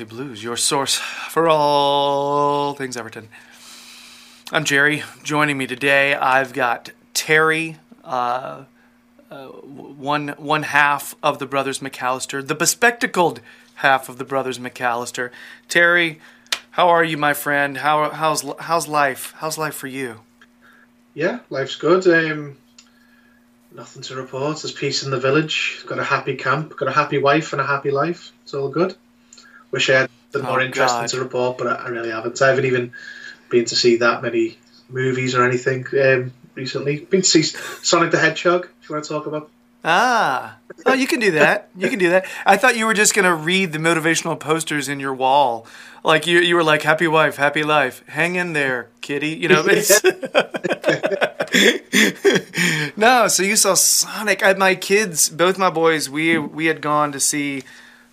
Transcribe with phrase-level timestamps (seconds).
[0.00, 3.28] Toffee Blues, your source for all things Everton.
[4.50, 5.02] I'm Jerry.
[5.22, 8.64] Joining me today, I've got Terry, uh,
[9.30, 13.42] uh, one one half of the brothers McAllister, the bespectacled
[13.74, 15.32] half of the brothers McAllister.
[15.68, 16.18] Terry,
[16.70, 17.76] how are you, my friend?
[17.76, 19.34] How how's how's life?
[19.36, 20.20] How's life for you?
[21.12, 22.06] Yeah, life's good.
[22.06, 22.56] Um,
[23.70, 24.62] nothing to report.
[24.62, 25.84] There's peace in the village.
[25.86, 26.74] Got a happy camp.
[26.78, 28.32] Got a happy wife and a happy life.
[28.44, 28.96] It's all good.
[29.70, 31.08] Wish I had the more Oh, interesting God.
[31.10, 32.40] to report, but I, I really haven't.
[32.42, 32.92] I haven't even
[33.50, 37.00] been to see that many movies or anything um, recently.
[37.00, 38.68] Been to see Sonic the Hedgehog.
[38.82, 39.50] If you want to talk about.
[39.82, 41.70] Ah, oh, you can do that.
[41.74, 42.26] You can do that.
[42.44, 45.66] I thought you were just gonna read the motivational posters in your wall,
[46.04, 48.04] like you you were like happy wife, happy life.
[48.08, 49.30] Hang in there, kitty.
[49.30, 49.62] You know.
[52.96, 54.44] No, so you saw Sonic.
[54.44, 57.62] I, my kids, both my boys, we we had gone to see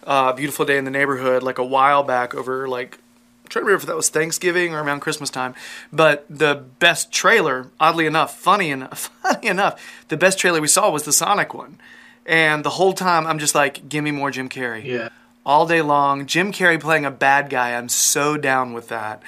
[0.07, 3.67] uh, Beautiful Day in the Neighborhood like a while back over like I'm trying to
[3.67, 5.55] remember if that was Thanksgiving or around Christmas time.
[5.93, 10.89] But the best trailer, oddly enough, funny enough, funny enough, the best trailer we saw
[10.89, 11.77] was the Sonic one.
[12.25, 14.83] And the whole time I'm just like, give me more Jim Carrey.
[14.83, 15.09] Yeah.
[15.45, 16.25] All day long.
[16.25, 17.73] Jim Carrey playing a bad guy.
[17.73, 19.23] I'm so down with that.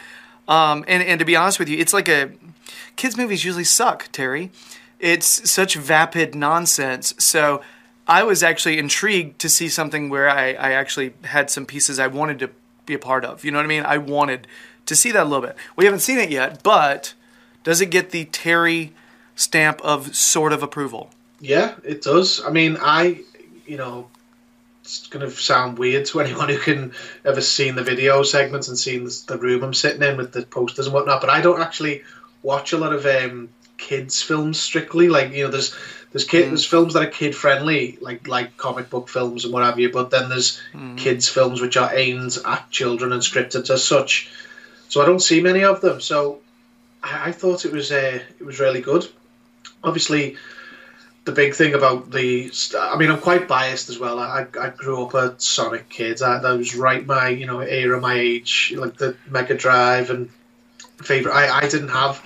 [0.49, 2.31] Um, and, and to be honest with you, it's like a
[2.97, 4.51] kids' movies usually suck, Terry.
[4.99, 7.13] It's such vapid nonsense.
[7.19, 7.61] So
[8.09, 12.07] I was actually intrigued to see something where I, I actually had some pieces I
[12.07, 12.49] wanted to
[12.87, 13.45] be a part of.
[13.45, 13.85] You know what I mean?
[13.85, 14.47] I wanted
[14.87, 15.55] to see that a little bit.
[15.75, 17.13] We haven't seen it yet, but
[17.63, 18.93] does it get the Terry
[19.35, 21.11] stamp of sort of approval?
[21.39, 22.43] Yeah, it does.
[22.43, 23.21] I mean, I,
[23.67, 24.09] you know,
[24.81, 28.77] it's going to sound weird to anyone who can ever seen the video segments and
[28.77, 31.21] seen the, room I'm sitting in with the posters and whatnot.
[31.21, 32.01] But I don't actually
[32.41, 35.09] watch a lot of um, kids films strictly.
[35.09, 35.75] Like you know, there's
[36.11, 39.63] there's kid there's films that are kid friendly, like like comic book films and what
[39.63, 39.91] have you.
[39.91, 40.59] But then there's
[40.97, 44.29] kids films which are aimed at children and scripted as such.
[44.89, 46.01] So I don't see many of them.
[46.01, 46.39] So
[47.03, 49.07] I, I thought it was uh, it was really good.
[49.83, 50.37] Obviously
[51.25, 54.17] the big thing about the I mean I'm quite biased as well.
[54.17, 56.23] I, I grew up a Sonic kid.
[56.23, 60.31] I, that was right my you know era, my age, like the Mega Drive and
[61.03, 61.33] favorite.
[61.33, 62.23] I, I didn't have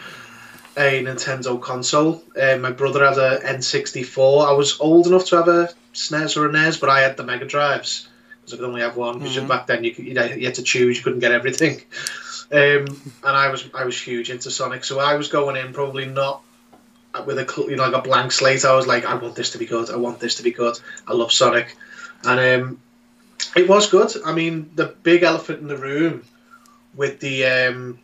[0.78, 2.24] a Nintendo console.
[2.40, 4.48] Uh, my brother had a N64.
[4.48, 7.24] I was old enough to have a SNES or a NES, but I had the
[7.24, 8.08] Mega Drives
[8.42, 9.20] because I could only have one.
[9.20, 10.98] Because back then you, could, you, you had to choose.
[10.98, 11.82] You couldn't get everything.
[12.52, 12.86] Um,
[13.24, 16.44] and I was I was huge into Sonic, so I was going in probably not
[17.26, 18.66] with a you know like a blank slate.
[18.66, 19.90] I was like, I want this to be good.
[19.90, 20.78] I want this to be good.
[21.08, 21.76] I love Sonic,
[22.24, 22.82] and um,
[23.56, 24.12] it was good.
[24.26, 26.24] I mean, the big elephant in the room
[26.96, 28.00] with the um,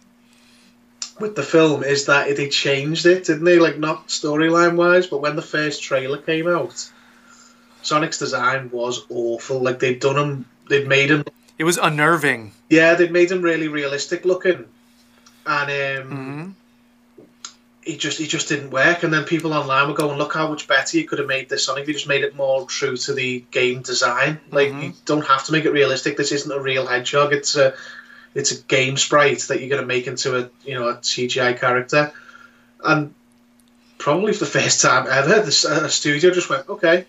[1.20, 3.60] with the film is that they changed it, didn't they?
[3.60, 6.90] Like not storyline wise, but when the first trailer came out,
[7.82, 9.62] Sonic's design was awful.
[9.62, 11.24] Like they'd done him, they'd made him
[11.58, 12.52] It was unnerving.
[12.70, 14.66] yeah, they'd made him really realistic looking,
[15.46, 16.56] and um,
[17.82, 19.04] he just he just didn't work.
[19.04, 21.66] And then people online were going, "Look how much better you could have made this
[21.66, 21.88] Sonic.
[21.88, 24.40] You just made it more true to the game design.
[24.52, 26.18] Like you don't have to make it realistic.
[26.18, 27.34] This isn't a real hedgehog.
[27.34, 27.74] It's a
[28.36, 31.60] it's a game sprite that you're going to make into a you know a CGI
[31.60, 32.12] character."
[32.84, 33.14] And
[33.98, 37.06] probably for the first time ever, the studio just went, "Okay,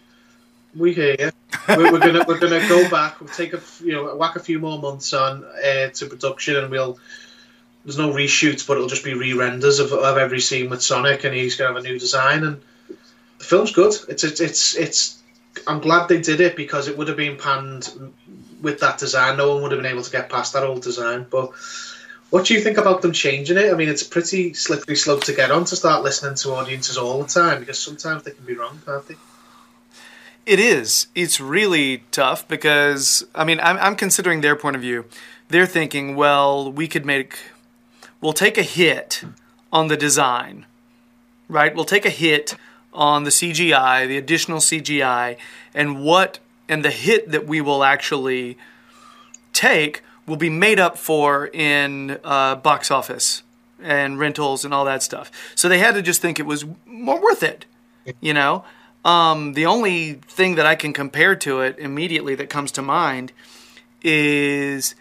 [0.76, 1.30] we hear you.
[1.68, 3.20] We're, we're gonna we're gonna go back.
[3.20, 6.70] We'll take a you know whack a few more months on uh, to production, and
[6.70, 6.98] we'll."
[7.82, 11.34] There's no reshoots, but it'll just be re-renders of, of every scene with Sonic, and
[11.34, 12.44] he's gonna have a new design.
[12.44, 12.60] And
[13.38, 13.94] the film's good.
[14.06, 15.22] It's it's it's, it's
[15.66, 18.12] I'm glad they did it because it would have been panned
[18.60, 19.36] with that design.
[19.36, 21.26] No one would have been able to get past that old design.
[21.30, 21.52] But
[22.30, 23.72] what do you think about them changing it?
[23.72, 26.96] I mean, it's a pretty slippery slope to get on to start listening to audiences
[26.96, 29.16] all the time because sometimes they can be wrong, can't they?
[30.46, 31.08] It is.
[31.14, 35.04] It's really tough because I mean I'm, I'm considering their point of view.
[35.48, 37.36] They're thinking, well, we could make,
[38.20, 39.24] we'll take a hit
[39.72, 40.66] on the design,
[41.48, 41.74] right?
[41.74, 42.56] We'll take a hit
[42.92, 45.36] on the CGI, the additional CGI,
[45.74, 46.38] and what
[46.70, 48.56] and the hit that we will actually
[49.52, 53.42] take will be made up for in uh, box office
[53.82, 55.30] and rentals and all that stuff.
[55.56, 57.66] So they had to just think it was more worth it,
[58.20, 58.64] you know.
[59.04, 63.32] Um, the only thing that I can compare to it immediately that comes to mind
[64.02, 64.94] is,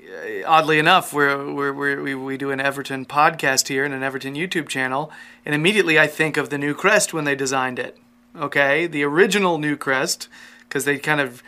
[0.00, 4.02] uh, oddly enough, we're, we're, we're, we we do an Everton podcast here and an
[4.02, 5.10] Everton YouTube channel,
[5.44, 7.96] and immediately I think of the new crest when they designed it.
[8.36, 10.28] Okay, the original new crest,
[10.68, 11.42] because they kind of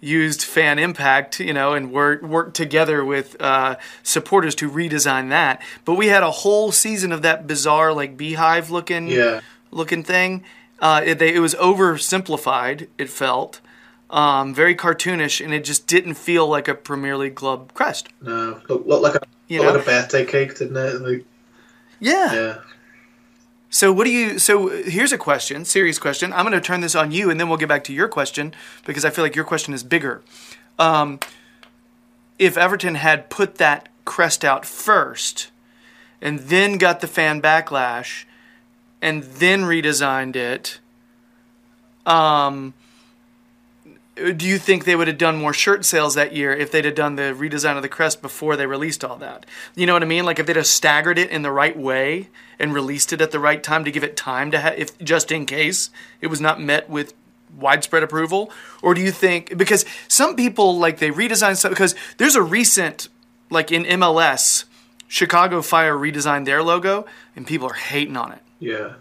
[0.00, 5.60] used fan impact, you know, and worked worked together with uh, supporters to redesign that.
[5.84, 9.40] But we had a whole season of that bizarre like beehive looking Yeah.
[9.70, 10.44] looking thing.
[10.80, 12.86] Uh, it, they, it was oversimplified.
[12.98, 13.60] It felt
[14.10, 18.08] um, very cartoonish, and it just didn't feel like a Premier League club crest.
[18.22, 19.72] No, looked, looked like a You know?
[19.72, 21.00] like a birthday cake, didn't it?
[21.02, 21.24] Like,
[22.00, 22.32] Yeah.
[22.32, 22.54] yeah.
[23.70, 24.38] So what do you?
[24.38, 26.32] So here's a question, serious question.
[26.32, 28.54] I'm going to turn this on you, and then we'll get back to your question
[28.86, 30.22] because I feel like your question is bigger.
[30.78, 31.20] Um,
[32.38, 35.50] if Everton had put that crest out first,
[36.22, 38.24] and then got the fan backlash,
[39.02, 40.80] and then redesigned it,
[42.06, 42.72] um,
[44.18, 46.84] Uh, do you think they would have done more shirt sales that year if they'd
[46.84, 49.46] have done the redesign of the crest before they released all that?
[49.74, 50.24] You know what I mean?
[50.24, 52.28] Like if they'd have staggered it in the right way
[52.58, 55.30] and released it at the right time to give it time to have, if just
[55.30, 57.14] in case it was not met with
[57.56, 58.50] widespread approval,
[58.82, 63.08] or do you think because some people like they redesign stuff because there's a recent
[63.50, 64.64] like in MLS,
[65.08, 68.40] Chicago Fire redesigned their logo and people are hating on it.
[68.58, 68.94] Yeah.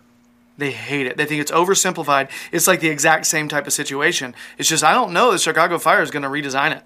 [0.57, 1.17] They hate it.
[1.17, 2.29] They think it's oversimplified.
[2.51, 4.33] It's like the exact same type of situation.
[4.57, 6.83] It's just I don't know the Chicago Fire is going to redesign it.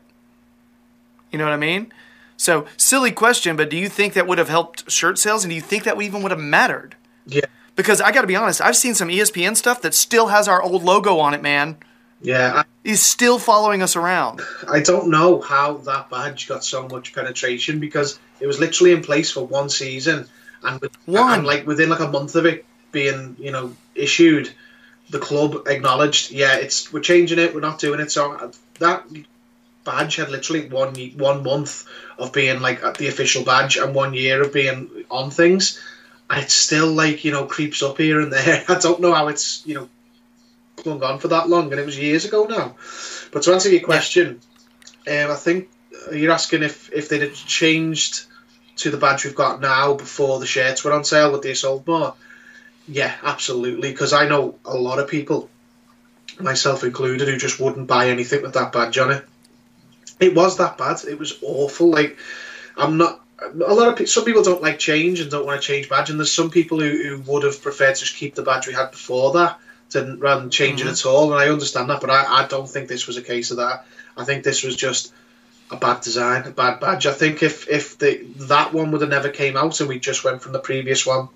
[1.32, 1.94] You know what I mean?
[2.36, 5.56] So silly question, but do you think that would have helped shirt sales, and do
[5.56, 6.96] you think that even would have mattered?
[7.26, 7.42] Yeah.
[7.76, 10.62] Because I got to be honest, I've seen some ESPN stuff that still has our
[10.62, 11.42] old logo on it.
[11.42, 11.78] Man,
[12.22, 12.64] Yeah.
[12.84, 14.42] he's still following us around.
[14.68, 18.92] I, I don't know how that badge got so much penetration because it was literally
[18.92, 20.28] in place for one season,
[20.64, 21.34] and, with, One.
[21.40, 24.52] and like within like a month of it being you know issued,
[25.10, 28.12] the club acknowledged, yeah, it's we're changing it, we're not doing it.
[28.12, 29.06] So uh, that
[29.84, 31.86] badge had literally one one month
[32.18, 35.80] of being like the official badge and one year of being on things.
[36.30, 38.64] And still like you know creeps up here and there.
[38.70, 39.90] I don't know how it's you know
[40.78, 42.76] clung on for that long, and it was years ago now.
[43.32, 44.40] But to answer your question,
[45.08, 45.70] um, I think
[46.14, 48.26] you're asking if if they'd changed
[48.78, 51.58] to the badge we've got now before the shirts were on sale, would they have
[51.58, 52.16] sold more?
[52.92, 53.92] Yeah, absolutely.
[53.92, 55.50] Because I know a lot of people,
[56.40, 59.26] myself included, who just wouldn't buy anything with that badge on it.
[60.20, 60.98] It was that bad.
[61.08, 61.90] It was awful.
[61.90, 62.18] Like
[62.76, 63.22] I'm not.
[63.42, 66.10] A lot of pe- some people don't like change and don't want to change badge,
[66.10, 68.74] and there's some people who, who would have preferred to just keep the badge we
[68.74, 69.58] had before that,
[69.92, 70.94] to, rather than change it mm-hmm.
[70.94, 71.32] at all.
[71.34, 73.86] And I understand that, but I, I don't think this was a case of that.
[74.16, 75.14] I think this was just
[75.72, 77.08] a bad design, a bad badge.
[77.08, 80.24] I think if if the that one would have never came out and we just
[80.24, 81.30] went from the previous one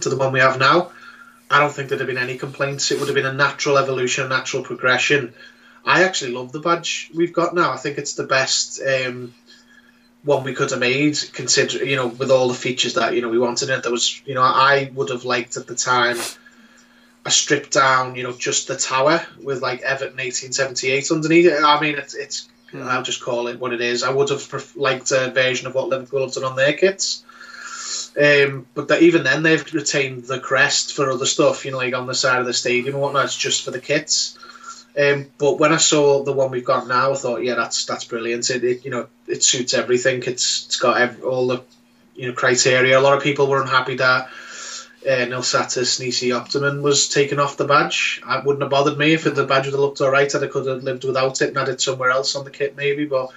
[0.00, 0.92] to the one we have now,
[1.50, 2.90] I don't think there'd have been any complaints.
[2.90, 5.32] It would have been a natural evolution, a natural progression.
[5.84, 7.72] I actually love the badge we've got now.
[7.72, 9.34] I think it's the best um,
[10.22, 13.28] one we could have made, consider you know, with all the features that you know
[13.28, 13.82] we wanted in it.
[13.82, 16.18] There was, you know, I would have liked at the time
[17.24, 21.62] a stripped down, you know, just the tower with like Everton 1878 underneath it.
[21.62, 24.02] I mean, it's, it's I'll just call it what it is.
[24.02, 27.24] I would have liked a version of what Liverpool have done on their kits.
[28.18, 31.94] Um, but that, even then, they've retained the crest for other stuff, you know, like
[31.94, 33.26] on the side of the stadium and whatnot.
[33.26, 34.36] It's just for the kits.
[34.98, 38.04] Um, but when I saw the one we've got now, I thought, yeah, that's that's
[38.04, 38.50] brilliant.
[38.50, 40.22] It, it you know it suits everything.
[40.26, 41.62] It's it's got ev- all the
[42.16, 42.98] you know criteria.
[42.98, 44.28] A lot of people were unhappy that
[45.08, 48.20] uh, Nil Satis Nisi Optimum was taken off the badge.
[48.28, 50.34] It wouldn't have bothered me if the badge would have looked all right.
[50.34, 53.04] I could have lived without it and had it somewhere else on the kit maybe.
[53.04, 53.30] But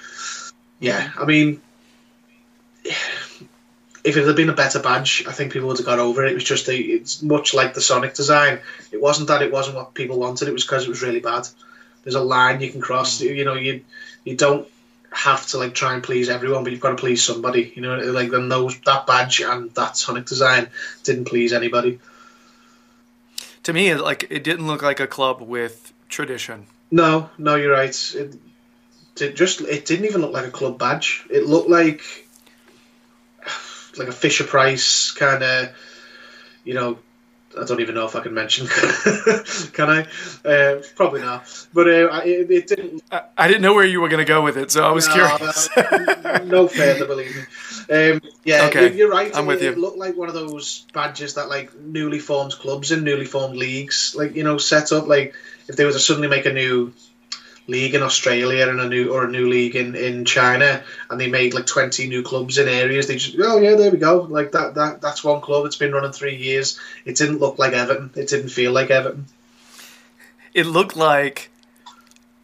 [0.80, 1.62] yeah, I mean,
[4.04, 6.32] if it had been a better badge, I think people would have got over it.
[6.32, 8.60] It was just a, it's much like the Sonic design.
[8.92, 10.48] It wasn't that it wasn't what people wanted.
[10.48, 11.48] It was because it was really bad.
[12.04, 13.22] There's a line you can cross.
[13.22, 13.36] Mm.
[13.36, 13.84] You know, you
[14.24, 14.68] you don't
[15.12, 17.74] have to like try and please everyone, but you've got to please somebody.
[17.76, 20.70] You know, like then those that badge and that Sonic design
[21.04, 22.00] didn't please anybody.
[23.64, 26.66] To me, it, like it didn't look like a club with tradition.
[26.90, 28.16] No, no, you're right.
[28.16, 28.36] It,
[29.20, 31.26] it just it didn't even look like a club badge.
[31.30, 32.28] It looked like
[33.98, 35.70] like a Fisher Price kind of,
[36.64, 37.00] you know.
[37.60, 38.66] I don't even know if I can mention.
[39.74, 40.08] can I?
[40.46, 41.68] Uh, probably not.
[41.74, 43.04] But uh, it, it didn't.
[43.12, 45.06] I, I didn't know where you were going to go with it, so I was
[45.10, 45.70] no, curious.
[46.46, 47.42] no, further, believe me.
[47.94, 49.36] Um, yeah, Okay, you're, you're right.
[49.36, 49.72] I'm it, with you.
[49.72, 53.58] It looked like one of those badges that like newly formed clubs and newly formed
[53.58, 55.08] leagues, like you know, set up.
[55.08, 55.36] Like
[55.68, 56.94] if they were to suddenly make a new
[57.68, 61.28] league in Australia and a new or a new league in, in China, and they
[61.28, 63.08] made like twenty new clubs in areas.
[63.08, 64.22] They just oh yeah, there we go.
[64.22, 65.66] Like that that that's one club.
[65.66, 66.80] It's been running three years.
[67.06, 68.12] It didn't look like Everton.
[68.16, 69.26] It didn't feel like Everton.
[70.54, 71.50] it looked like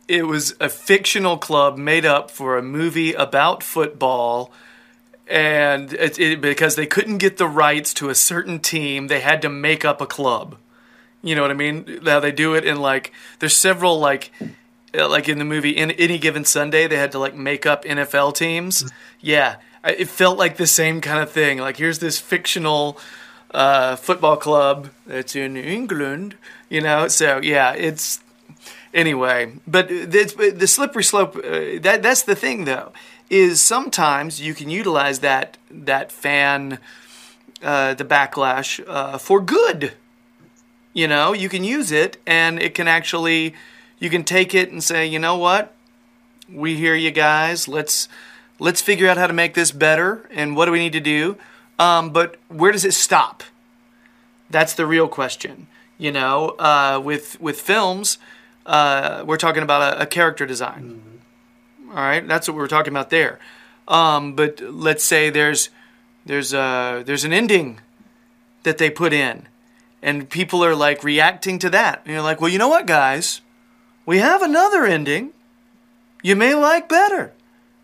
[0.08, 4.52] it was a fictional club made up for a movie about football
[5.28, 9.42] and it, it, because they couldn't get the rights to a certain team they had
[9.42, 10.56] to make up a club
[11.22, 14.32] you know what i mean now they do it in like there's several like
[15.06, 18.36] like in the movie, in any given Sunday, they had to like make up NFL
[18.36, 18.90] teams.
[19.22, 21.60] Yeah, it felt like the same kind of thing.
[21.60, 22.98] Like here's this fictional
[23.52, 26.36] uh, football club that's in England,
[26.70, 27.08] you know.
[27.08, 28.20] So yeah, it's
[28.94, 29.54] anyway.
[29.68, 31.36] But the, the slippery slope.
[31.38, 32.92] Uh, that that's the thing though,
[33.30, 36.80] is sometimes you can utilize that that fan,
[37.62, 39.94] uh, the backlash uh, for good.
[40.94, 43.54] You know, you can use it, and it can actually,
[44.00, 45.74] you can take it and say, you know what,
[46.52, 47.68] we hear you guys.
[47.68, 48.08] Let's
[48.60, 51.38] let's figure out how to make this better, and what do we need to do.
[51.80, 53.44] Um, but where does it stop?
[54.50, 55.68] That's the real question.
[55.98, 58.18] You know, uh, with with films,
[58.66, 61.02] uh, we're talking about a, a character design.
[61.90, 63.40] All right, that's what we're talking about there.
[63.88, 65.70] Um, but let's say there's
[66.26, 67.80] there's a there's an ending
[68.64, 69.48] that they put in,
[70.02, 72.02] and people are like reacting to that.
[72.04, 73.42] And you're like, well, you know what, guys,
[74.08, 75.34] we have another ending.
[76.24, 77.34] You may like better.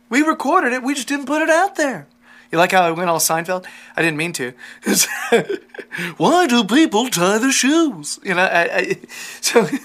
[0.10, 0.82] We recorded it.
[0.82, 2.08] We just didn't put it out there.
[2.52, 3.66] You like how I went all Seinfeld?
[3.96, 4.54] I didn't mean to.
[6.18, 8.20] Why do people tie their shoes?
[8.24, 8.98] You know, I, I,
[9.42, 9.68] so.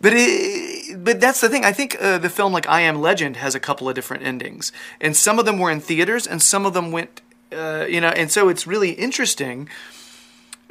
[0.00, 1.64] But it, but that's the thing.
[1.64, 4.70] I think uh, the film like I Am Legend has a couple of different endings,
[5.00, 8.08] and some of them were in theaters, and some of them went, uh, you know,
[8.08, 9.66] and so it's really interesting.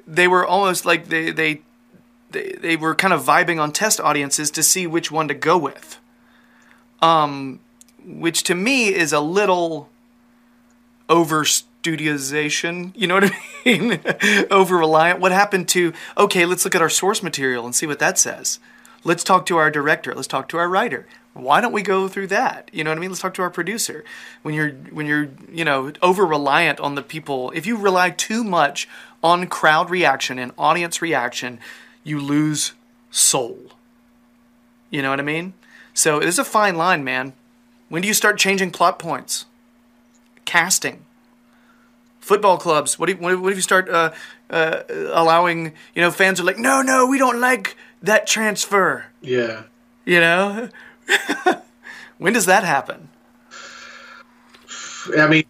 [0.06, 1.62] They were almost like they they
[2.34, 5.58] they, they were kind of vibing on test audiences to see which one to go
[5.58, 6.00] with.
[7.02, 7.60] Um,
[8.06, 9.90] which to me is a little
[11.10, 12.92] over studioization.
[12.96, 14.48] You know what I mean?
[14.52, 15.20] over reliant.
[15.20, 16.46] What happened to okay?
[16.46, 18.60] Let's look at our source material and see what that says.
[19.04, 20.14] Let's talk to our director.
[20.16, 21.06] Let's talk to our writer.
[21.34, 22.70] Why don't we go through that?
[22.72, 23.10] You know what I mean?
[23.10, 24.06] Let's talk to our producer.
[24.44, 28.44] When you're when you're you know over reliant on the people, if you rely too
[28.44, 28.88] much
[29.24, 31.60] on crowd reaction and audience reaction,
[32.04, 32.74] you lose
[33.12, 33.58] soul.
[34.90, 35.54] You know what I mean?
[35.94, 37.34] So it is a fine line, man.
[37.90, 39.46] When do you start changing plot points?
[40.46, 41.06] Casting.
[42.20, 42.98] Football clubs.
[42.98, 44.12] What do you, what if you start uh,
[44.50, 45.74] uh, allowing?
[45.94, 49.06] You know, fans are like, no, no, we don't like that transfer.
[49.22, 49.64] Yeah.
[50.06, 50.70] You know,
[52.18, 53.10] when does that happen?
[55.18, 55.44] I mean,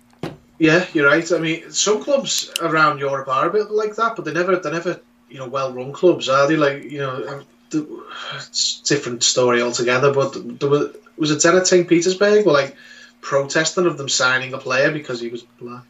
[0.59, 1.31] yeah, you're right.
[1.31, 4.71] I mean, some clubs around Europe are a bit like that, but they never, they're
[4.71, 5.01] never,
[5.33, 6.55] you know, well-run clubs, are they?
[6.55, 7.45] Like, you know, um,
[8.35, 10.13] it's a different story altogether.
[10.13, 11.89] But there was, was it Zenit St.
[11.89, 12.75] Petersburg were like
[13.19, 15.83] protesting of them signing a player because he was black.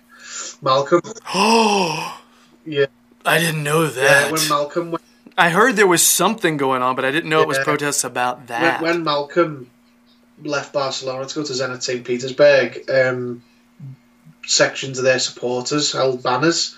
[0.61, 1.01] Malcolm,
[1.33, 2.21] Oh,
[2.65, 2.85] yeah,
[3.25, 4.27] I didn't know that.
[4.27, 4.31] yeah.
[4.31, 5.03] When Malcolm went,
[5.37, 8.37] I heard there was something going on, but I didn't know it was protests about
[8.37, 8.81] when, that.
[8.81, 9.69] when Malcolm
[10.41, 12.05] left Barcelona to go to Zenit St.
[12.05, 13.43] Petersburg, um,
[14.45, 16.77] sections of their supporters held banners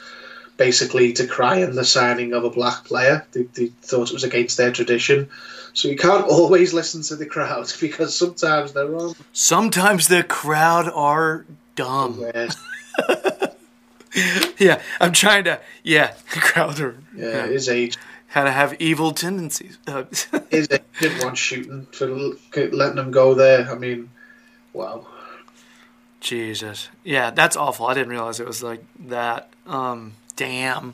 [0.57, 3.25] basically decrying the signing of a black player.
[3.31, 5.29] They, they thought it was against their tradition.
[5.73, 9.15] So you can't always listen to the crowd because sometimes they're wrong.
[9.33, 11.45] Sometimes the crowd are
[11.75, 12.19] dumb.
[12.33, 12.57] Yes.
[14.57, 15.59] Yeah, I'm trying to.
[15.83, 16.95] Yeah, the crowd are.
[17.15, 17.97] Yeah, his age.
[18.27, 19.77] How to have evil tendencies.
[20.49, 23.69] His age didn't want shooting for letting them go there.
[23.69, 24.09] I mean,
[24.73, 25.05] wow.
[26.21, 26.89] Jesus.
[27.03, 27.87] Yeah, that's awful.
[27.87, 29.49] I didn't realize it was like that.
[29.65, 30.93] Um, damn.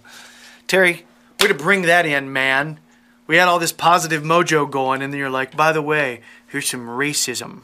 [0.68, 1.06] Terry,
[1.40, 2.80] way to bring that in, man.
[3.28, 6.68] We had all this positive mojo going, and then you're like, by the way, here's
[6.68, 7.62] some racism.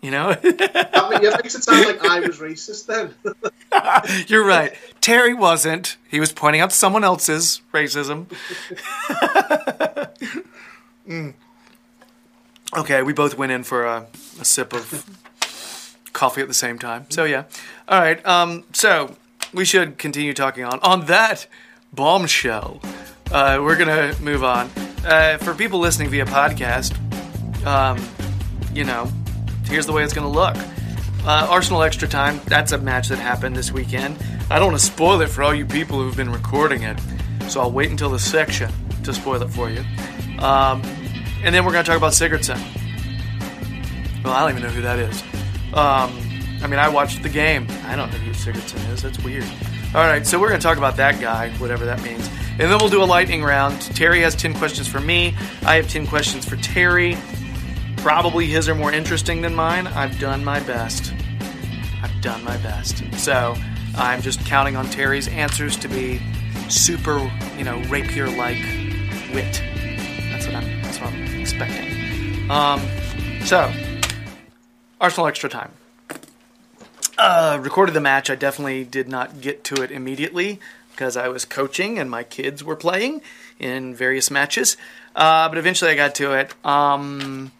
[0.00, 0.30] You know?
[0.30, 3.14] I mean, yeah, it makes it sound like I was racist then.
[4.28, 4.74] you're right.
[5.00, 5.96] Terry wasn't.
[6.10, 8.26] He was pointing out someone else's racism.
[11.08, 11.34] Mm.
[12.76, 14.06] Okay, we both went in for a,
[14.40, 15.04] a sip of
[16.12, 17.06] coffee at the same time.
[17.10, 17.44] So yeah.
[17.88, 18.24] All right.
[18.26, 19.16] Um, so
[19.54, 21.46] we should continue talking on on that
[21.92, 22.80] bombshell.
[23.30, 24.70] Uh, we're gonna move on.
[25.06, 26.94] Uh, for people listening via podcast,
[27.66, 28.02] um,
[28.74, 29.10] you know,
[29.66, 30.56] here's the way it's gonna look.
[31.24, 32.40] Uh, Arsenal extra time.
[32.46, 34.18] That's a match that happened this weekend.
[34.50, 36.98] I don't want to spoil it for all you people who've been recording it,
[37.48, 38.70] so I'll wait until the section
[39.04, 39.80] to spoil it for you.
[40.38, 40.82] Um,
[41.42, 42.60] and then we're gonna talk about Sigurdsson.
[44.24, 45.22] Well, I don't even know who that is.
[45.74, 46.23] Um,
[46.62, 47.66] I mean, I watched the game.
[47.84, 49.02] I don't know who Sigurdsson is.
[49.02, 49.44] That's weird.
[49.94, 52.28] All right, so we're going to talk about that guy, whatever that means.
[52.58, 53.80] And then we'll do a lightning round.
[53.80, 55.36] Terry has 10 questions for me.
[55.62, 57.16] I have 10 questions for Terry.
[57.98, 59.86] Probably his are more interesting than mine.
[59.86, 61.12] I've done my best.
[62.02, 63.04] I've done my best.
[63.14, 63.54] So
[63.96, 66.20] I'm just counting on Terry's answers to be
[66.68, 67.18] super,
[67.56, 68.62] you know, rapier-like
[69.32, 69.62] wit.
[70.30, 70.82] That's what I'm.
[70.82, 72.50] That's what I'm expecting.
[72.50, 72.80] Um,
[73.44, 73.72] so
[75.00, 75.70] Arsenal extra time.
[77.16, 78.28] Uh, recorded the match.
[78.28, 82.64] I definitely did not get to it immediately because I was coaching and my kids
[82.64, 83.22] were playing
[83.58, 84.76] in various matches.
[85.14, 86.54] Uh, but eventually I got to it.
[86.64, 87.52] Um,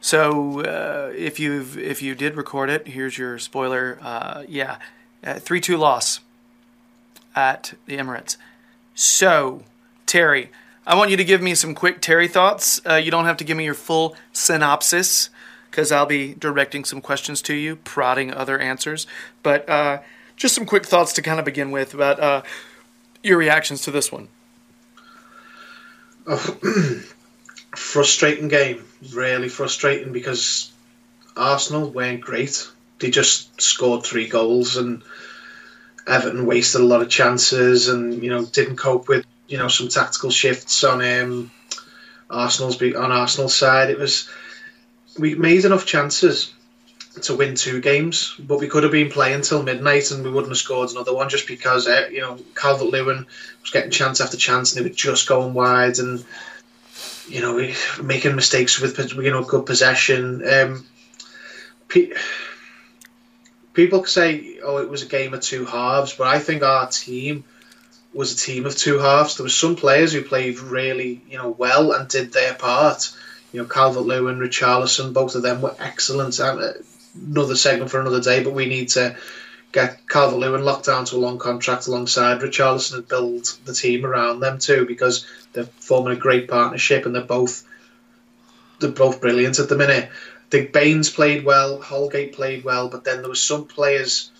[0.00, 3.98] So uh, if you if you did record it, here's your spoiler.
[4.02, 4.76] Uh, yeah,
[5.38, 6.20] three two loss
[7.34, 8.36] at the Emirates.
[8.94, 9.62] So
[10.04, 10.50] Terry,
[10.86, 12.82] I want you to give me some quick Terry thoughts.
[12.84, 15.30] Uh, you don't have to give me your full synopsis
[15.74, 19.08] because I'll be directing some questions to you, prodding other answers.
[19.42, 20.02] But uh,
[20.36, 22.42] just some quick thoughts to kind of begin with about uh,
[23.24, 24.28] your reactions to this one.
[26.28, 26.56] Oh,
[27.76, 30.72] frustrating game, really frustrating because
[31.36, 32.68] Arsenal weren't great.
[33.00, 35.02] They just scored three goals and
[36.06, 39.88] Everton wasted a lot of chances and you know didn't cope with you know some
[39.88, 41.50] tactical shifts on um,
[42.30, 43.90] Arsenal's on Arsenal's side.
[43.90, 44.28] It was
[45.18, 46.52] we made enough chances
[47.22, 50.50] to win two games, but we could have been playing till midnight and we wouldn't
[50.50, 53.26] have scored another one just because uh, you know Calvert Lewin
[53.60, 56.24] was getting chance after chance and they were just going wide and
[57.28, 60.42] you know making mistakes with you know good possession.
[60.48, 60.86] Um,
[63.72, 67.44] people say, "Oh, it was a game of two halves," but I think our team
[68.12, 69.36] was a team of two halves.
[69.36, 73.12] There were some players who played really, you know, well and did their part.
[73.54, 76.40] You know, Calvert Lewin, Richarlison, both of them were excellent.
[76.40, 76.72] Uh,
[77.14, 79.16] another segment for another day, but we need to
[79.70, 84.04] get Calvert Lewin locked down to a long contract alongside Richarlison and build the team
[84.04, 87.64] around them too, because they're forming a great partnership and they're both
[88.80, 90.10] they're both brilliant at the minute.
[90.10, 94.32] I think Baines played well, Holgate played well, but then there was some players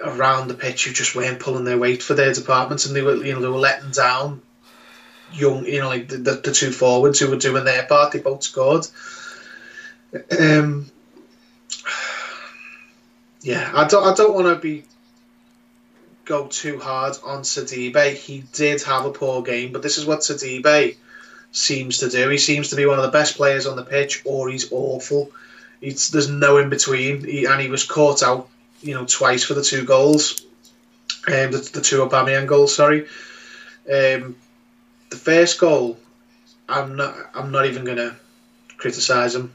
[0.00, 3.16] around the pitch who just weren't pulling their weight for their departments, and they were
[3.16, 4.40] you know they were letting down
[5.32, 8.12] young you know like the, the, the two forwards who were doing their part.
[8.12, 8.86] They both scored.
[10.38, 10.90] Um,
[13.42, 14.84] yeah, I don't I don't want to be
[16.24, 18.14] go too hard on Sidibe.
[18.14, 20.96] He did have a poor game, but this is what Sidibe
[21.52, 22.28] seems to do.
[22.28, 25.30] He seems to be one of the best players on the pitch, or he's awful.
[25.80, 28.48] He's, there's no in between, he, and he was caught out
[28.82, 30.42] you know, twice for the two goals,
[31.26, 32.74] um, the, the two Aubameyang goals.
[32.74, 33.06] Sorry,
[33.92, 34.36] um,
[35.10, 35.98] the first goal,
[36.68, 38.16] I'm not, I'm not even gonna
[38.76, 39.52] criticise him,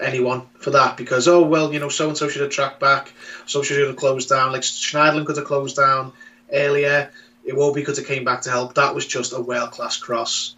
[0.00, 3.12] anyone for that because oh well, you know, so and so should have tracked back,
[3.46, 4.52] so should have closed down.
[4.52, 6.12] Like Schneiderlin could have closed down
[6.52, 7.10] earlier.
[7.44, 8.74] It won't be because have came back to help.
[8.74, 10.54] That was just a world class cross.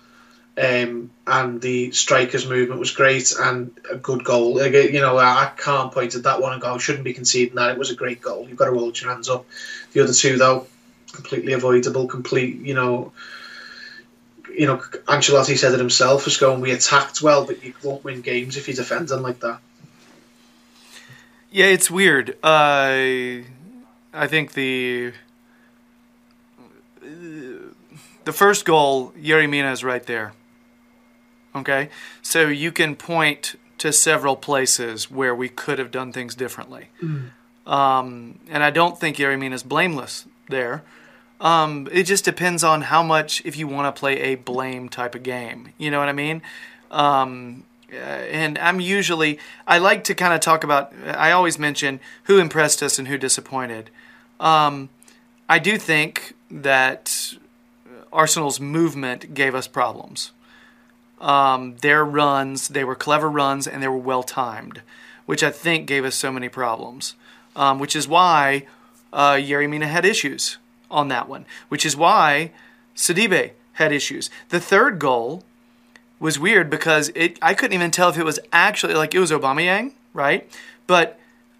[0.56, 4.60] Um, and the strikers' movement was great and a good goal.
[4.60, 7.70] You know, I can't point at that one and go, shouldn't be conceding that.
[7.70, 8.48] It was a great goal.
[8.48, 9.46] You've got to hold your hands up.
[9.92, 10.66] The other two, though,
[11.12, 12.08] completely avoidable.
[12.08, 13.12] Complete, you know,
[14.58, 16.26] you know, Ancelotti said it himself.
[16.26, 19.38] As going, we attacked well, but you won't win games if you defend them like
[19.40, 19.60] that.
[21.50, 22.36] Yeah, it's weird.
[22.42, 23.44] Uh,
[24.12, 25.12] I think the
[28.24, 30.32] the first goal, Yerry Mina is right there.
[31.54, 31.88] Okay?
[32.20, 36.88] So you can point to several places where we could have done things differently.
[37.00, 37.30] Mm.
[37.64, 40.82] Um, and I don't think Yerry Mina is blameless there.
[41.40, 45.14] Um, it just depends on how much, if you want to play a blame type
[45.14, 45.72] of game.
[45.78, 46.42] You know what I mean?
[46.90, 52.00] Um, uh, and I'm usually, I like to kind of talk about, I always mention
[52.24, 53.90] who impressed us and who disappointed.
[54.40, 54.88] Um,
[55.48, 57.34] I do think that
[58.12, 60.32] Arsenal's movement gave us problems
[61.20, 64.82] um, their runs, they were clever runs and they were well timed,
[65.26, 67.14] which I think gave us so many problems.
[67.56, 68.66] Um, which is why
[69.12, 70.58] uh, Yerry Mina had issues
[70.90, 72.52] on that one, which is why
[72.94, 74.30] Sidibe had issues.
[74.48, 75.44] The third goal
[76.20, 79.30] was weird because it I couldn't even tell if it was actually like it was
[79.30, 80.50] Aubameyang, right?
[80.86, 81.18] But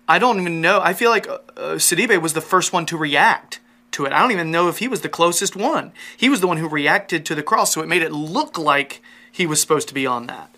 [0.08, 0.80] I don't even know.
[0.82, 3.60] I feel like uh, uh Sidibe was the first one to react
[3.92, 4.12] to it.
[4.12, 5.92] I don't even know if he was the closest one.
[6.16, 9.02] He was the one who reacted to the cross, so it made it look like
[9.30, 10.50] he was supposed to be on that.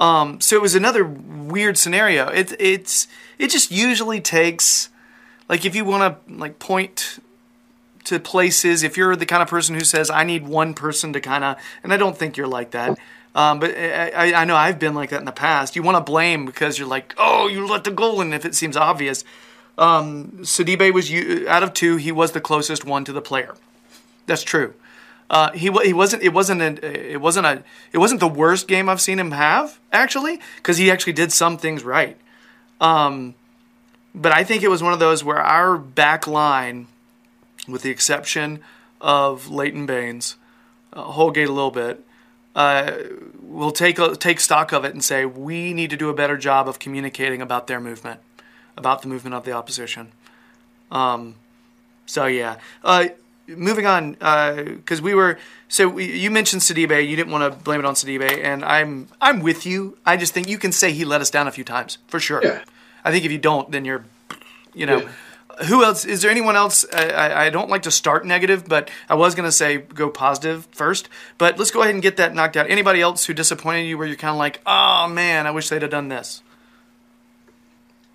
[0.00, 2.28] Um, so it was another weird scenario.
[2.28, 4.88] It it's it just usually takes
[5.48, 7.18] like if you want to like point
[8.08, 11.20] to places if you're the kind of person who says I need one person to
[11.20, 12.98] kind of and I don't think you're like that.
[13.34, 15.76] Um, but I, I know I've been like that in the past.
[15.76, 18.54] You want to blame because you're like, oh, you let the goal in if it
[18.54, 19.22] seems obvious.
[19.76, 21.12] Um, Sidibe was
[21.46, 21.96] out of two.
[21.96, 23.54] He was the closest one to the player.
[24.26, 24.74] That's true.
[25.30, 28.88] Uh, he he wasn't it wasn't a, it wasn't a it wasn't the worst game
[28.88, 32.16] I've seen him have actually because he actually did some things right.
[32.80, 33.34] Um,
[34.14, 36.86] but I think it was one of those where our back line,
[37.68, 38.60] with the exception
[39.00, 40.36] of Leighton Baines,
[40.92, 42.04] uh, Holgate a little bit,
[42.56, 42.92] uh,
[43.40, 46.36] will take a, take stock of it and say we need to do a better
[46.36, 48.20] job of communicating about their movement,
[48.76, 50.12] about the movement of the opposition.
[50.90, 51.36] Um,
[52.06, 53.08] so yeah, uh,
[53.46, 57.06] moving on, because we were so we, you mentioned Sidibe.
[57.06, 59.98] You didn't want to blame it on Sidibe, and I'm I'm with you.
[60.04, 62.40] I just think you can say he let us down a few times for sure.
[62.42, 62.64] Yeah.
[63.04, 64.04] I think if you don't, then you're,
[64.74, 65.02] you know.
[65.02, 65.08] Yeah.
[65.66, 66.04] Who else?
[66.04, 66.84] Is there anyone else?
[66.92, 70.08] I, I, I don't like to start negative, but I was going to say go
[70.08, 71.08] positive first.
[71.36, 72.70] But let's go ahead and get that knocked out.
[72.70, 75.82] Anybody else who disappointed you where you're kind of like, oh man, I wish they'd
[75.82, 76.42] have done this?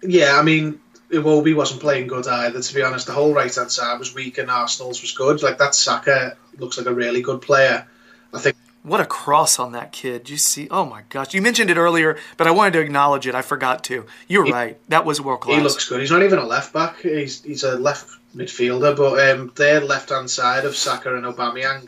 [0.01, 0.79] Yeah, I mean,
[1.11, 2.61] Iwobi wasn't playing good either.
[2.61, 5.43] To be honest, the whole right hand side was weak, and Arsenal's was good.
[5.43, 7.87] Like that Saka looks like a really good player.
[8.33, 10.29] I think What a cross on that kid.
[10.29, 10.67] You see?
[10.69, 11.33] Oh my gosh.
[11.33, 13.33] You mentioned it earlier, but I wanted to acknowledge it.
[13.33, 14.05] I forgot to.
[14.27, 14.77] You're right.
[14.89, 15.57] That was world class.
[15.57, 16.01] he looks good.
[16.01, 16.99] He's not even a left back.
[16.99, 18.95] He's he's a left midfielder.
[18.97, 21.87] But um, their left hand side of Saka and Aubameyang,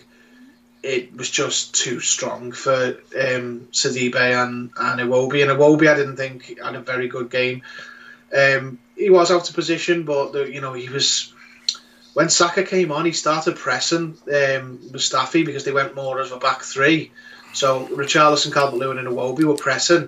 [0.84, 5.41] it was just too strong for um, Sidibe and and Iwobi.
[5.41, 7.62] And Iwobi, I didn't think had a very good game.
[8.34, 11.34] Um, he was out of position, but the, you know he was.
[12.15, 16.38] When Saka came on, he started pressing um, Mustafi because they went more as a
[16.38, 17.12] back three.
[17.51, 20.08] So Richarlison, Calvert-Lewin, and Iwobi were pressing,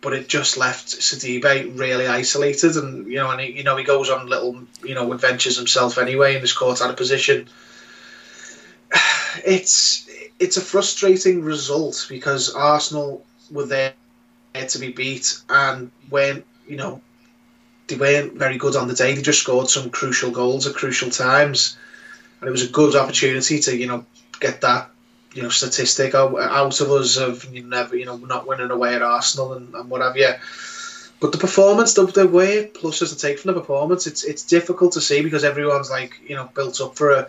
[0.00, 2.76] but it just left Sidibe really isolated.
[2.76, 5.96] And you know, and he, you know he goes on little you know adventures himself
[5.96, 7.48] anyway in his caught out of position.
[9.44, 10.08] It's
[10.40, 13.94] it's a frustrating result because Arsenal were there
[14.54, 17.00] to be beat, and when you know
[17.88, 19.14] they weren't very good on the day.
[19.14, 21.76] They just scored some crucial goals at crucial times,
[22.40, 24.06] and it was a good opportunity to you know
[24.40, 24.90] get that
[25.34, 28.94] you know statistic out, out of us of you never you know not winning away
[28.94, 30.30] at Arsenal and, and what have you.
[31.20, 34.92] But the performance, the, the way pluses to take from the performance, it's it's difficult
[34.92, 37.28] to see because everyone's like you know built up for a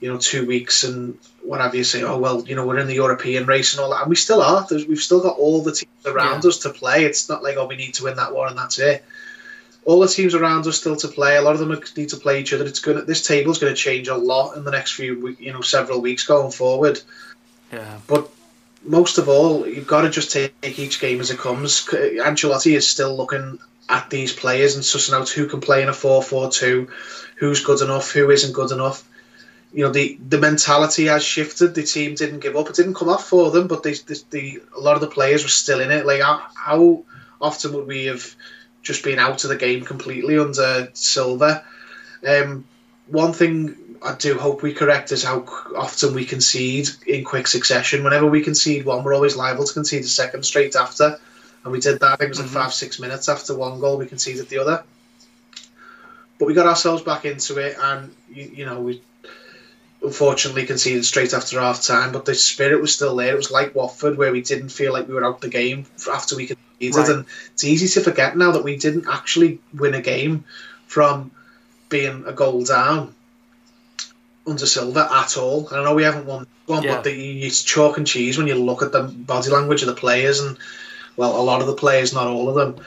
[0.00, 1.84] you know two weeks and what have you.
[1.84, 4.16] Say, oh well, you know we're in the European race and all that, and we
[4.16, 4.66] still are.
[4.68, 6.48] There's, we've still got all the teams around Yeah.
[6.48, 7.04] us to play.
[7.04, 9.04] It's not like oh we need to win that one and that's it
[9.84, 11.36] all the teams around us still to play.
[11.36, 12.66] A lot of them need to play each other.
[12.66, 15.52] It's gonna this table's going to change a lot in the next few week- you
[15.52, 17.00] know several weeks going forward.
[17.72, 17.98] Yeah.
[18.06, 18.28] But
[18.84, 21.86] most of all, you've got to just take each game as it comes.
[21.86, 25.92] Ancelotti is still looking at these players and sussing out who can play in a
[25.92, 26.88] 4-4-2,
[27.36, 29.06] who's good enough, who isn't good enough.
[29.72, 31.74] You know, the, the mentality has shifted.
[31.74, 32.68] The team didn't give up.
[32.68, 35.42] It didn't come off for them, but they, the, the, a lot of the players
[35.42, 36.06] were still in it.
[36.06, 37.04] Like, how, how
[37.40, 38.34] often would we have
[38.82, 41.64] just being out of the game completely under Silva?
[42.26, 42.64] Um,
[43.06, 45.40] one thing I do hope we correct is how
[45.76, 48.04] often we concede in quick succession.
[48.04, 51.18] Whenever we concede one, we're always liable to concede a second straight after.
[51.64, 53.98] And we did that, I think it was like five, six minutes after one goal,
[53.98, 54.82] we conceded the other.
[56.38, 59.02] But we got ourselves back into it, and, you, you know, we
[60.02, 63.34] unfortunately conceded straight after half time, but the spirit was still there.
[63.34, 66.36] It was like Watford, where we didn't feel like we were out the game after
[66.36, 66.96] we conceded.
[66.96, 67.08] Right.
[67.08, 70.44] And it's easy to forget now that we didn't actually win a game
[70.86, 71.30] from
[71.88, 73.14] being a goal down
[74.46, 75.68] under Silva at all.
[75.68, 76.96] And I know we haven't won one, Yeah.
[76.96, 79.94] but the, it's chalk and cheese when you look at the body language of the
[79.94, 80.56] players and
[81.16, 82.84] well, a lot of the players, not all of them.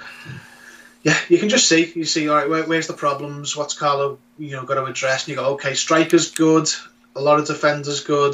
[1.04, 1.92] Yeah, you can just see.
[1.94, 3.56] You see, all right, where, where's the problems?
[3.56, 5.24] What's Carlo, you know, got to address?
[5.24, 6.70] And you go, okay, strikers good,
[7.16, 8.34] a lot of defenders good,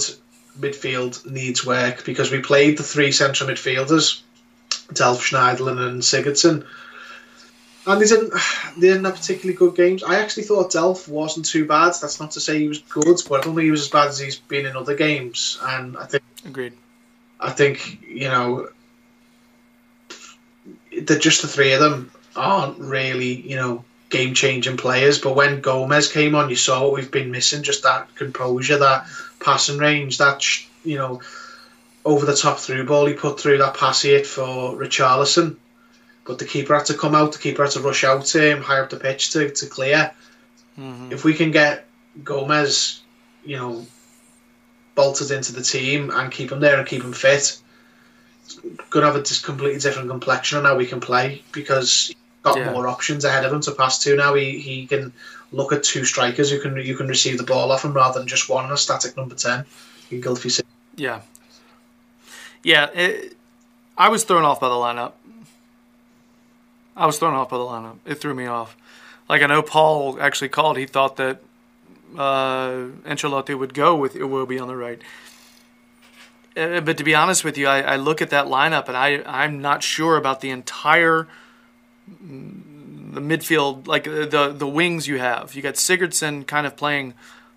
[0.60, 4.22] midfield needs work because we played the three central midfielders,
[4.94, 6.65] Delph, Schneiderlin, and Sigurdsson.
[7.86, 8.34] And they didn't,
[8.78, 10.04] they didn't have particularly good games.
[10.04, 11.94] I actually thought Delph wasn't too bad.
[12.02, 14.10] That's not to say he was good, but I don't think he was as bad
[14.10, 15.58] as he's been in other games.
[15.62, 16.74] And I think Agreed.
[17.39, 18.70] I think you know
[21.02, 25.19] that just the three of them aren't really you know game changing players.
[25.19, 29.08] But when Gomes came on, you saw what we've been missing: just that composure, that
[29.39, 30.43] passing range, that
[30.84, 31.22] you know
[32.06, 35.56] over the top through ball he put through that pass hit for Richarlison.
[36.26, 37.34] But the keeper had to come out.
[37.34, 40.12] The keeper had to rush out to him high up the pitch to, to clear.
[40.78, 41.12] Mm-hmm.
[41.12, 41.88] If we can get
[42.24, 43.02] Gomes,
[43.43, 43.86] you know,
[44.95, 47.60] bolted into the team and keep him there and keep him fit,
[48.45, 48.56] it's
[48.89, 52.58] going to have a just completely different complexion on how we can play because got
[52.58, 52.71] Yeah.
[52.71, 54.34] more options ahead of him to pass to now.
[54.34, 55.13] He, he can
[55.52, 58.28] look at two strikers who can you can receive the ball off him rather than
[58.28, 59.65] just one, a static number 10.
[60.10, 60.62] You can Gylfi
[60.95, 61.21] Yeah.
[62.63, 62.89] Yeah.
[62.91, 63.36] It,
[63.97, 65.13] I was thrown off by the lineup.
[66.95, 67.97] I was thrown off by the lineup.
[68.06, 68.75] It threw me off.
[69.28, 70.78] Like I know Paul actually called.
[70.78, 71.41] He thought that
[72.17, 75.02] uh, Ancelotti would go with Iwobi on the right.
[76.58, 79.21] Uh, but to be honest with you, I, I look at that lineup and I
[79.25, 81.28] I'm not sure about the entire
[82.22, 85.56] the midfield, like uh, the the wings you have.
[85.56, 87.13] You got Sigurdsson kind of playing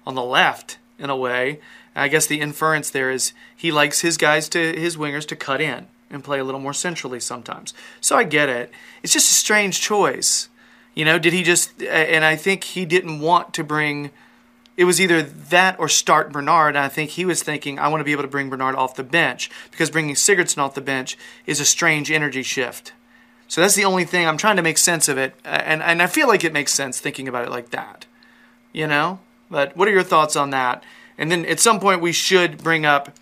[0.07, 1.61] on the left in a way.
[1.95, 5.37] And I guess the inference there is he likes his guys to his wingers to
[5.37, 7.75] cut in and play a little more centrally sometimes.
[8.01, 8.71] So I get it.
[9.03, 10.49] It's just a strange choice.
[10.95, 14.11] You know, did he just and I think he didn't want to bring
[14.77, 16.77] it was either that or start Bernard.
[16.77, 18.95] And I think he was thinking, I want to be able to bring Bernard off
[18.95, 22.93] the bench because bringing Sigurdsson off the bench is a strange energy shift.
[23.53, 26.07] So that's the only thing I'm trying to make sense of it, and and I
[26.07, 28.07] feel like it makes sense thinking about it like that,
[28.73, 29.21] you know.
[29.51, 30.83] But what are your thoughts on that?
[31.19, 33.15] And then at some point we should bring up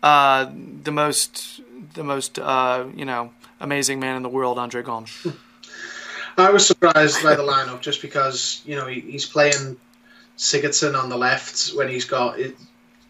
[0.00, 0.48] uh,
[0.84, 1.60] the most
[1.94, 5.26] the most uh, you know amazing man in the world, Andre Gomes.
[6.38, 9.76] I was surprised by the lineup just because you know he, he's playing
[10.38, 12.56] Sigurdsson on the left when he's got it,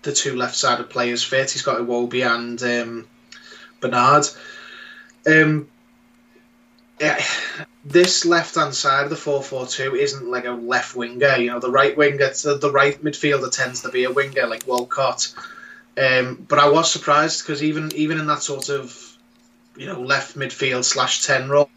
[0.00, 1.50] the two left-sided players fit.
[1.50, 3.06] He's got Iwobi and um,
[3.82, 4.28] Bernard.
[5.26, 5.68] Um,
[7.00, 7.22] yeah,
[7.84, 11.36] this left-hand side of the four-four-two isn't like a left winger.
[11.36, 15.34] You know, the right winger, the, right midfielder tends to be a winger like Walcott.
[15.96, 19.16] Um, but I was surprised because even even in that sort of
[19.76, 21.70] you know left midfield slash ten role,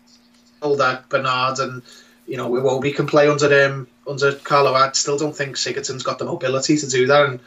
[0.62, 1.84] that Bernard and
[2.26, 4.74] you know Iwobi can play under um, under Carlo.
[4.74, 7.40] I still don't think Sigurdsson's got the mobility to do that, and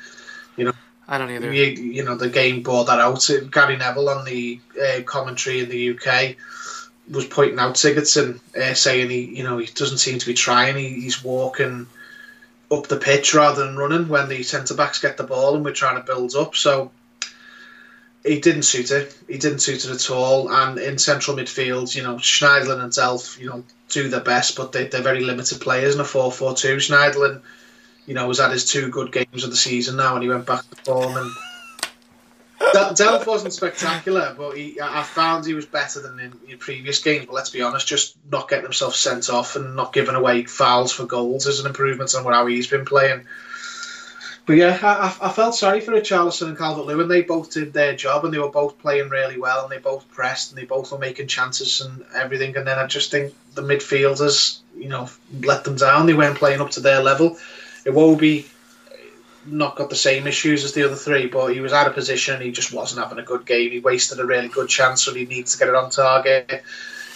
[0.57, 0.73] you know.
[1.09, 1.53] I don't either.
[1.53, 3.29] You, you know the game brought that out.
[3.51, 6.37] Gary Neville on the uh, commentary in the UK
[7.11, 10.77] was pointing out Sigurdsson, uh, saying he, you know, he doesn't seem to be trying.
[10.77, 11.87] He, he's walking
[12.71, 15.73] up the pitch rather than running when the centre backs get the ball and we're
[15.73, 16.55] trying to build up.
[16.55, 16.93] So
[18.25, 19.17] he didn't suit it.
[19.27, 20.53] He didn't suit it at all.
[20.53, 24.73] And in central midfield, you know, Schneiderlin and Delph, you know, do their best, but
[24.73, 26.77] they, they're very limited players in a 4 4 2.
[26.77, 27.41] Schneiderlin,
[28.07, 30.47] you know, was had his two good games of the season now and he went
[30.47, 31.17] back to form.
[31.17, 31.31] And
[32.75, 37.27] Delph wasn't spectacular, but he, I found he was better than in, in, previous games.
[37.27, 40.93] But let's be honest, just not getting himself sent off and not giving away fouls
[40.93, 43.27] for goals is an improvement on how he's been playing.
[44.47, 47.09] But yeah, I, I felt sorry for Richarlison and Calvert Lewin.
[47.09, 50.11] They both did their job and they were both playing really well and they both
[50.11, 52.57] pressed and they both were making chances and everything.
[52.57, 55.09] And then I just think the midfielders, you know,
[55.43, 56.07] let them down.
[56.07, 57.37] They weren't playing up to their level.
[57.85, 58.47] Iwobi
[59.47, 62.41] not got the same issues as the other three, but he was out of position.
[62.41, 63.71] He just wasn't having a good game.
[63.71, 66.63] He wasted a really good chance, so he needs to get it on target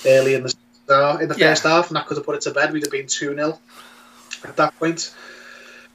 [0.07, 0.55] early in the
[1.21, 1.51] in the yeah.
[1.51, 2.73] first half, and that could have put it to bed.
[2.73, 3.59] We'd have been two 0
[4.45, 5.15] at that point.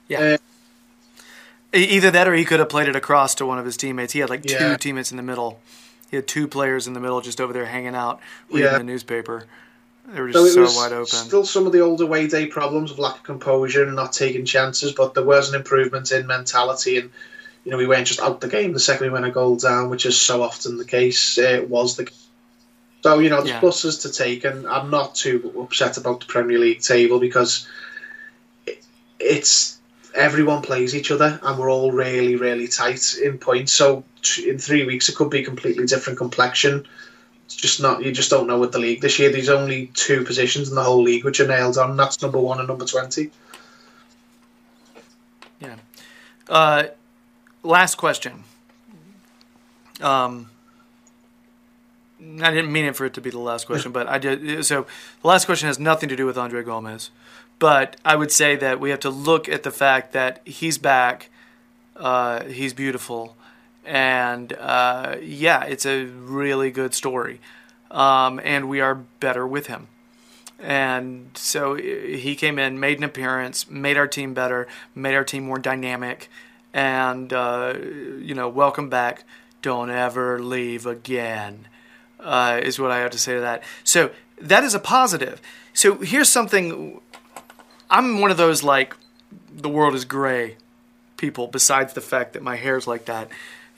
[0.08, 0.20] Yeah.
[0.20, 0.38] Uh,
[1.72, 4.14] Either that, or he could have played it across to one of his teammates.
[4.14, 4.58] He had like yeah.
[4.58, 5.60] two teammates in the middle.
[6.10, 8.78] He had two players in the middle, just over there hanging out, reading yeah.
[8.80, 9.46] the newspaper.
[10.14, 11.06] They were just so, so wide open.
[11.06, 14.46] Still, some of the older way day problems of lack of composure and not taking
[14.46, 17.12] chances, but there was an improvement in mentality, and
[17.64, 19.90] you know we weren't just out the game the second we went a goal down,
[19.90, 21.38] which is so often the case.
[21.38, 22.10] It was the
[23.04, 23.62] so you know there's yeah.
[23.62, 27.68] pluses to take, and I'm not too upset about the Premier League table because
[28.66, 28.84] it,
[29.20, 29.80] it's
[30.16, 33.74] everyone plays each other, and we're all really really tight in points.
[33.74, 34.04] So
[34.44, 36.88] in three weeks it could be a completely different complexion
[37.50, 38.04] it's just not.
[38.04, 39.32] You just don't know with the league this year.
[39.32, 41.98] There's only two positions in the whole league which are nailed on.
[41.98, 43.32] That's number one and number twenty.
[45.60, 45.78] Yeah.
[46.48, 46.84] Uh,
[47.64, 48.44] last question.
[50.00, 50.52] Um,
[52.22, 54.64] I didn't mean it for it to be the last question, but I did.
[54.64, 54.86] So
[55.24, 57.10] the last question has nothing to do with Andre Gomes,
[57.58, 61.32] but I would say that we have to look at the fact that he's back.
[61.96, 63.36] Uh, he's beautiful
[63.90, 67.42] and uh, yeah, it's a really good story.
[67.90, 69.88] Um, and we are better with him.
[70.60, 75.46] And so he came in, made an appearance, made our team better, made our team
[75.46, 76.30] more dynamic,
[76.72, 77.74] and uh,
[78.20, 79.24] you know, welcome back.
[79.64, 81.68] Don't ever leave again.
[82.20, 83.64] Uh, is what I have to say to that.
[83.84, 85.42] So that is a positive.
[85.74, 87.02] So here's something.
[87.90, 88.96] I'm one of those like,
[89.52, 90.58] the world is gray
[91.18, 91.48] people.
[91.48, 93.30] Besides the fact that my hair's like that,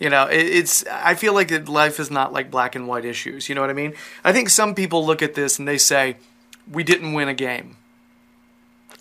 [0.02, 0.84] you know, it, it's.
[0.88, 3.48] I feel like life is not like black and white issues.
[3.48, 3.94] You know what I mean?
[4.24, 6.18] I think some people look at this and they say,
[6.70, 7.78] "We didn't win a game."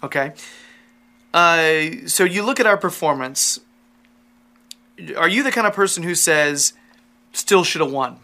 [0.02, 0.34] Okay.
[1.32, 3.60] Uh, so you look at our performance.
[5.16, 6.74] Are you the kind of person who says,
[7.32, 8.18] "Still should have won"?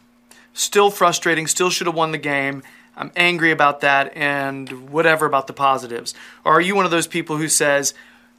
[0.53, 1.47] Still frustrating.
[1.47, 2.62] Still should have won the game.
[2.95, 6.15] I'm angry about that and whatever about the positives.
[6.45, 7.95] Or are you one of those people who says,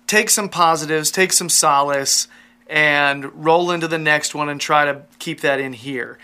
[0.08, 2.28] take some positives, take some solace,
[2.70, 6.18] and roll into the next one and try to keep that in here.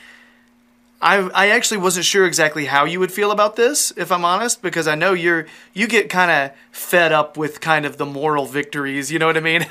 [1.03, 4.61] I, I actually wasn't sure exactly how you would feel about this, if I'm honest,
[4.61, 8.45] because I know you're you get kind of fed up with kind of the moral
[8.45, 9.67] victories, you know what I mean?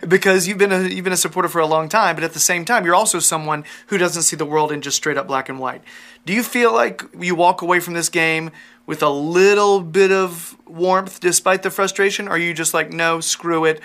[0.08, 2.40] because you've been a you've been a supporter for a long time, but at the
[2.40, 5.48] same time, you're also someone who doesn't see the world in just straight up black
[5.48, 5.82] and white.
[6.24, 8.52] Do you feel like you walk away from this game
[8.86, 12.28] with a little bit of warmth despite the frustration?
[12.28, 13.80] Or are you just like, no, screw it,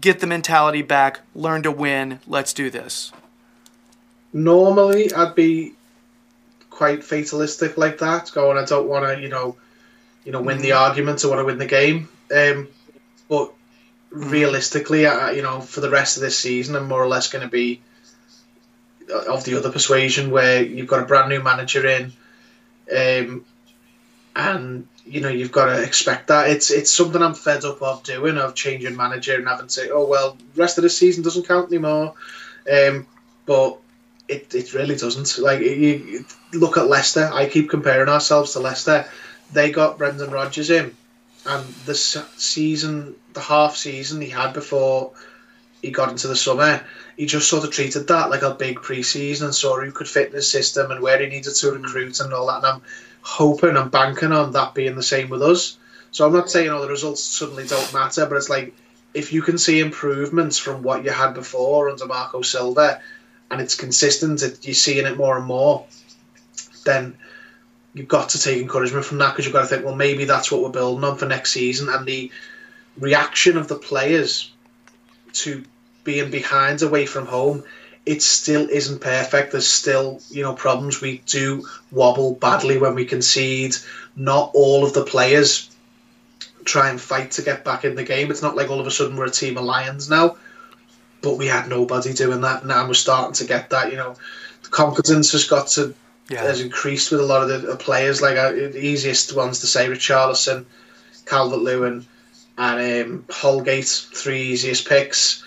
[0.00, 2.20] get the mentality back, learn to win.
[2.26, 3.12] Let's do this.
[4.32, 5.74] Normally, I'd be
[6.68, 9.56] quite fatalistic like that, going, I don't want to, you know,
[10.24, 10.82] you know, win the mm-hmm.
[10.82, 11.24] argument.
[11.24, 12.08] I want to win the game.
[12.34, 12.68] Um,
[13.28, 13.52] but
[14.10, 17.42] realistically, uh, you know, for the rest of this season, I'm more or less going
[17.42, 17.80] to be
[19.12, 22.12] uh, of the other persuasion where you've got a brand new manager in,
[22.94, 23.44] um,
[24.36, 26.48] and you know you've got to expect that.
[26.48, 29.90] It's it's something I'm fed up of doing of changing manager and having to say,
[29.90, 32.14] oh well, rest of the season doesn't count anymore.
[32.70, 33.06] Um,
[33.44, 33.78] but
[34.28, 35.38] it, it really doesn't.
[35.38, 37.28] Like you, look at Leicester.
[37.32, 39.04] I keep comparing ourselves to Leicester.
[39.52, 40.94] They got Brendan Rodgers in,
[41.44, 45.12] and the season, the half season he had before
[45.82, 46.84] he got into the summer,
[47.16, 50.28] he just sort of treated that like a big pre-season and saw who could fit
[50.28, 52.58] in his system and where he needed to recruit and all that.
[52.58, 52.82] And I'm
[53.22, 55.78] hoping and banking on that being the same with us.
[56.10, 58.74] So I'm not saying all the results suddenly don't matter, but it's like
[59.14, 63.00] if you can see improvements from what you had before under Marco Silva,
[63.50, 65.86] and it's consistent, it, you're seeing it more and more,
[66.84, 67.16] then
[67.94, 70.50] you've got to take encouragement from that because you've got to think, well, maybe that's
[70.52, 71.88] what we're building on for next season.
[71.88, 72.30] And the
[72.98, 74.52] reaction of the players
[75.32, 75.64] to
[76.04, 77.64] being behind away from home,
[78.06, 79.52] it still isn't perfect.
[79.52, 81.00] There's still, you know, problems.
[81.00, 83.76] We do wobble badly when we concede.
[84.16, 85.70] Not all of the players
[86.64, 88.30] try and fight to get back in the game.
[88.30, 90.36] It's not like all of a sudden we're a team of lions now.
[91.22, 92.64] But we had nobody doing that.
[92.64, 93.90] Now we're starting to get that.
[93.90, 94.16] You know,
[94.62, 95.94] the confidence has got to
[96.30, 96.42] Yeah.
[96.42, 98.22] has increased with a lot of the, players.
[98.22, 100.64] Like uh, the easiest ones to say, Richarlison,
[101.26, 102.06] Calvert Lewin,
[102.56, 105.42] and um, Holgate, three easiest picks.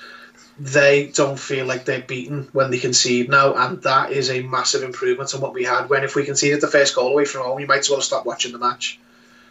[0.59, 4.83] They don't feel like they're beaten when they concede now, and that is a massive
[4.83, 5.89] improvement on what we had.
[5.89, 8.25] When if we conceded the first goal away from home, you might as well stop
[8.25, 8.99] watching the match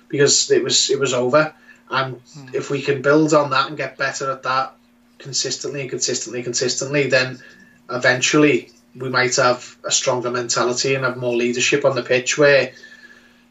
[0.09, 1.53] because it was it was over.
[1.91, 2.49] And hmm.
[2.55, 4.75] if we can build on that and get better at that
[5.19, 7.41] consistently and consistently consistently, then
[7.91, 12.73] eventually we might have a stronger mentality and have more leadership on the pitch where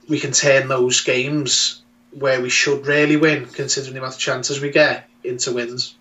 [0.08, 4.60] we can turn those games where we should really win, considering the amount of chances
[4.60, 5.96] we get, into wins.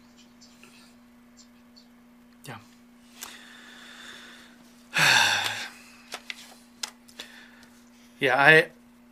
[8.21, 8.69] Yeah, I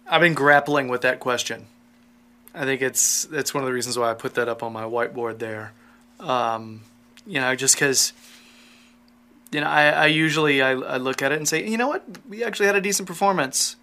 [0.08, 1.66] I've been grappling with that question.
[2.54, 4.84] I think it's it's one of the reasons why I put that up on my
[4.84, 5.72] whiteboard there.
[6.20, 6.82] Um,
[7.26, 8.12] you know, just because
[9.50, 12.04] you know, I, I usually I, I look at it and say, you know what,
[12.28, 13.76] we actually had a decent performance.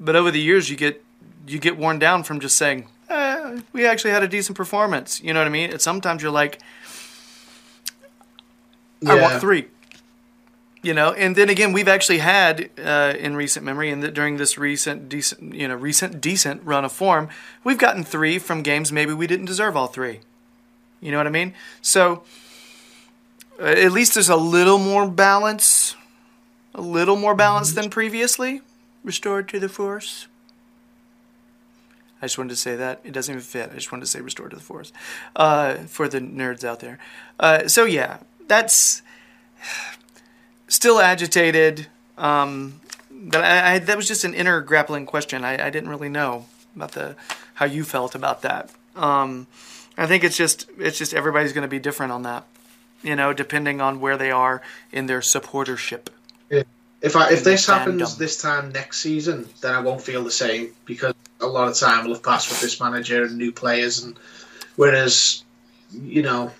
[0.00, 1.04] But over the years, you get
[1.46, 5.20] you get worn down from just saying, eh, we actually had a decent performance.
[5.22, 5.70] You know what I mean?
[5.70, 6.60] And sometimes you're like,
[9.06, 9.22] I Yeah.
[9.22, 9.68] want three.
[10.82, 14.36] You know, and then again, we've actually had uh, in recent memory, and that during
[14.36, 17.28] this recent decent, you know, recent decent run of form,
[17.62, 20.20] we've gotten three from games maybe we didn't deserve all three.
[21.00, 21.54] You know what I mean?
[21.82, 22.24] So
[23.60, 25.94] uh, at least there's a little more balance,
[26.74, 28.60] a little more balance than previously.
[29.04, 30.26] Restored to the force.
[32.20, 33.00] I just wanted to say that.
[33.04, 33.70] It doesn't even fit.
[33.72, 34.92] I just wanted to say restored to the force
[35.34, 36.98] uh, for the nerds out there.
[37.38, 39.02] Uh, so yeah, that's
[40.72, 41.86] still agitated.
[42.16, 42.80] Um,
[43.10, 45.44] but I, I, that was just an inner grappling question.
[45.44, 47.14] I, I didn't really know about the
[47.54, 48.70] how you felt about that.
[48.96, 49.46] Um,
[49.96, 52.46] I think it's just it's just everybody's going to be different on that.
[53.02, 56.06] You know, depending on where they are in their supportership.
[56.50, 58.18] If I if this happens fandom.
[58.18, 62.04] this time next season, then I won't feel the same because a lot of time
[62.04, 64.16] will have passed with this manager and new players, and
[64.76, 65.42] whereas
[65.92, 66.52] you know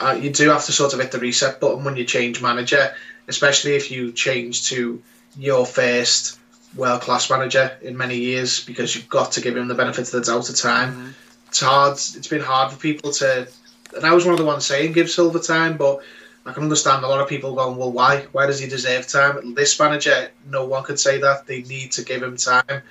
[0.00, 2.94] uh, you do have to sort of hit the reset button when you change manager,
[3.28, 5.02] especially if you change to
[5.36, 6.38] your first
[6.74, 10.10] world class manager in many years because you've got to give him the benefit of
[10.10, 10.92] the doubt of time.
[10.92, 11.10] Mm-hmm.
[11.48, 11.92] It's hard.
[11.92, 13.48] It's been hard for people to.
[13.94, 16.00] And I was one of the ones saying give Silva time, but
[16.46, 18.26] I can understand a lot of people going, well, why?
[18.32, 19.54] Why does he deserve time?
[19.54, 21.46] This manager, no one could say that.
[21.46, 22.82] They need to give him time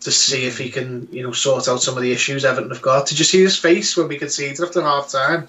[0.00, 0.72] to see if he mm-hmm.
[0.72, 3.08] can, you know, sort out some of the issues Everton have got.
[3.08, 5.48] Did you see his face when we conceded after half time?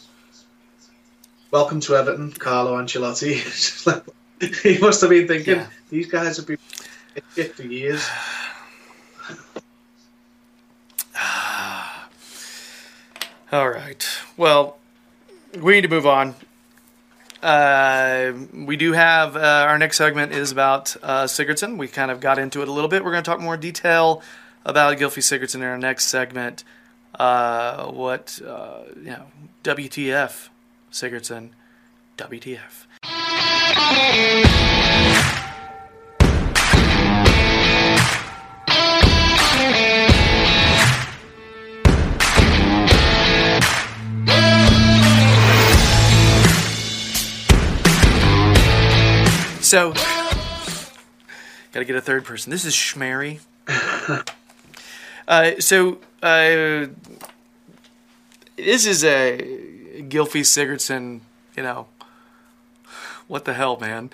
[1.51, 3.31] Welcome to Everton, Carlo Ancelotti.
[3.45, 4.03] It's just like-
[4.63, 5.67] he must have been thinking, Yeah.
[5.89, 6.57] these guys have been
[7.35, 8.08] shit for years.
[13.52, 14.08] All right.
[14.37, 14.77] Well,
[15.60, 16.35] we need to move on.
[17.43, 21.77] Uh, we do have uh, our next segment is about uh, Sigurdsson.
[21.77, 23.04] We kind of got into it a little bit.
[23.04, 24.21] We're going to talk more detail
[24.63, 26.63] about Gylfi Sigurdsson in our next segment.
[27.17, 29.25] Uh, what uh, you know,
[29.63, 30.47] WTF
[30.92, 31.52] Sigurdsson,
[32.17, 32.87] WTF.
[49.62, 49.94] So,
[51.71, 52.52] gotta get a third person.
[52.52, 53.39] This is Schmary.
[55.29, 56.87] uh, so, uh,
[58.58, 59.71] this is a
[60.10, 61.21] Gylfi Sigurdsson,
[61.56, 61.87] you know,
[63.27, 64.10] what the hell, man?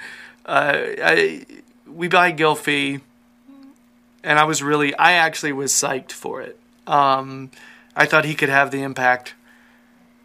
[0.45, 1.45] Uh, I,
[1.87, 3.01] we buy Gylfi,
[4.23, 6.59] and I was really, I actually was psyched for it.
[6.85, 7.51] Um,
[7.95, 9.33] I thought he could have the impact.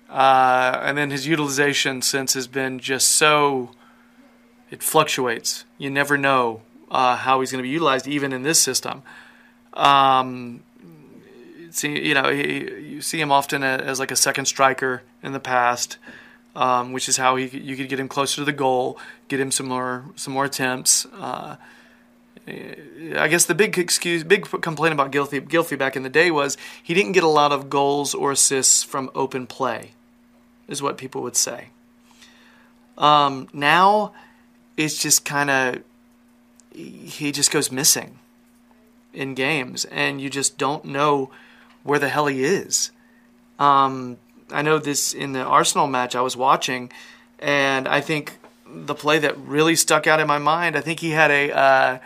[0.08, 3.70] Uh, and then his utilization since has been just so,
[4.70, 5.64] it fluctuates.
[5.78, 6.60] You never know
[6.90, 9.02] uh, how he's going to be utilized, even in this system.
[9.72, 10.62] Um,
[11.72, 15.40] see, you know, he, you see him often as like a second striker in the
[15.40, 15.98] past,
[16.54, 18.98] um, which is how he you could get him closer to the goal,
[19.28, 21.06] get him some more some more attempts.
[21.06, 21.56] Uh,
[22.46, 26.56] I guess the big excuse, big complaint about Gylfi, Gylfi back in the day was
[26.82, 29.92] he didn't get a lot of goals or assists from open play,
[30.66, 31.68] is what people would say.
[32.98, 34.12] Um, now,
[34.76, 35.82] it's just kind of
[36.74, 38.18] he just goes missing
[39.12, 41.30] in games, and you just don't know
[41.82, 42.90] where the hell he is.
[43.58, 44.18] Um,
[44.50, 46.90] I know this in the Arsenal match I was watching,
[47.38, 51.10] and I think the play that really stuck out in my mind, I think he
[51.10, 51.98] had a uh,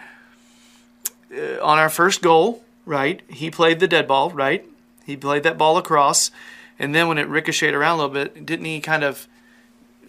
[1.36, 3.20] uh, on our first goal, right?
[3.28, 4.64] He played the dead ball, right?
[5.04, 6.30] He played that ball across,
[6.78, 9.26] and then when it ricocheted around a little bit, didn't he kind of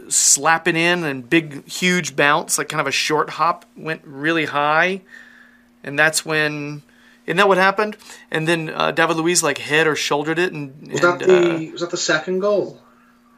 [0.09, 4.45] slap it in and big, huge bounce, like kind of a short hop, went really
[4.45, 5.01] high,
[5.83, 6.83] and that's when.
[7.27, 7.97] Isn't that what happened?
[8.31, 11.55] And then uh, David Luiz like head or shouldered it, and Was and, that the
[11.69, 12.79] uh, was that the second goal?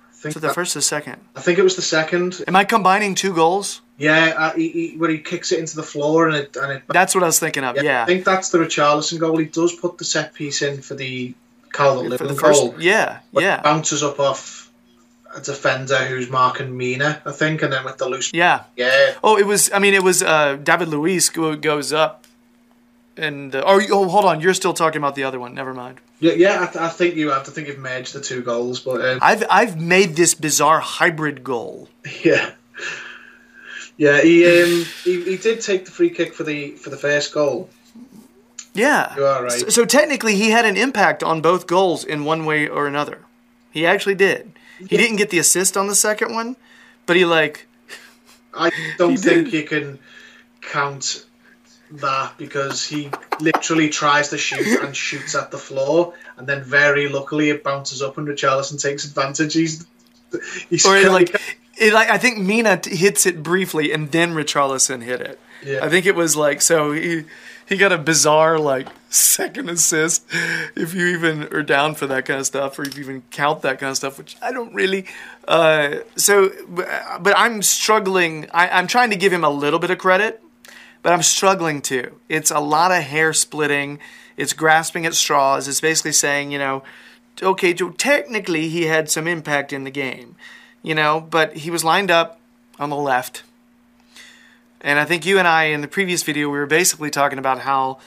[0.09, 1.21] I think was it the first or the second?
[1.35, 2.43] I think it was the second.
[2.47, 3.81] Am I combining two goals?
[3.97, 6.83] Yeah, uh, he, he, where he kicks it into the floor and it and it.
[6.87, 7.75] That's what I was thinking of.
[7.81, 9.37] Yeah, I think that's the Richarlison goal.
[9.37, 11.33] He does put the set piece in for the
[11.73, 12.61] Calvert for the Lewin first.
[12.61, 12.75] goal.
[12.79, 14.71] Yeah, it yeah, bounces up off
[15.35, 18.31] a defender who's marking Mina, I think, and then with the loose.
[18.33, 18.63] yeah.
[18.75, 19.71] Yeah, Oh, it was.
[19.71, 20.21] I mean, it was.
[20.23, 22.18] Uh, David Luiz goes up,
[23.19, 24.41] and uh, oh, oh, hold on.
[24.41, 25.53] You're still talking about the other one.
[25.53, 25.99] Never mind.
[26.19, 26.61] yeah, yeah.
[26.61, 29.19] I, th- I think you have to think you've merged the two goals, but um,
[29.21, 31.87] I've I've made this bizarre hybrid goal.
[32.23, 32.51] yeah,
[33.97, 34.21] yeah.
[34.21, 37.69] He um he, he did take the free kick for the for the first goal.
[38.73, 39.15] Yeah.
[39.15, 39.51] You are right.
[39.51, 43.25] So, so technically, he had an impact on both goals in one way or another.
[43.71, 44.51] He actually did.
[44.77, 46.55] He didn't get the assist on the second one,
[47.05, 47.67] but he like
[48.53, 49.53] I don't think did.
[49.53, 49.99] you can
[50.61, 51.25] count
[51.91, 53.09] that because he
[53.39, 58.01] literally tries to shoot and shoots at the floor, and then very luckily it bounces
[58.01, 59.53] up and Richarlison takes advantage.
[59.53, 59.85] He's
[60.69, 61.35] he's or like
[61.77, 65.39] it like I think Mina t- hits it briefly and then Richarlison hit it.
[65.63, 65.83] Yeah.
[65.83, 67.25] I think it was like so he
[67.67, 70.25] he got a bizarre like second assist
[70.75, 73.61] if you even are down for that kind of stuff or if you even count
[73.63, 75.05] that kind of stuff which I don't really
[75.47, 79.97] uh, so but I'm struggling I, I'm trying to give him a little bit of
[79.97, 80.41] credit
[81.01, 82.15] but I'm struggling to.
[82.27, 83.99] it's a lot of hair splitting
[84.37, 86.83] it's grasping at straws it's basically saying you know
[87.41, 90.35] okay so technically he had some impact in the game
[90.83, 92.39] you know but he was lined up
[92.79, 93.43] on the left
[94.81, 97.59] and I think you and I in the previous video we were basically talking about
[97.59, 97.99] how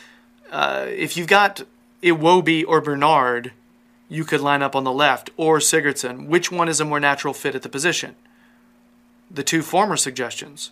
[0.50, 1.62] uh, if you've got
[2.02, 3.52] Iwobi or Bernard,
[4.08, 6.26] you could line up on the left or Sigurdsson.
[6.26, 8.16] Which one is a more natural fit at the position?
[9.30, 10.70] The two former suggestions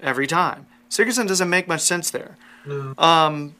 [0.00, 0.66] every time.
[0.90, 2.36] Sigurdsson doesn't make much sense there.
[2.98, 3.54] Um,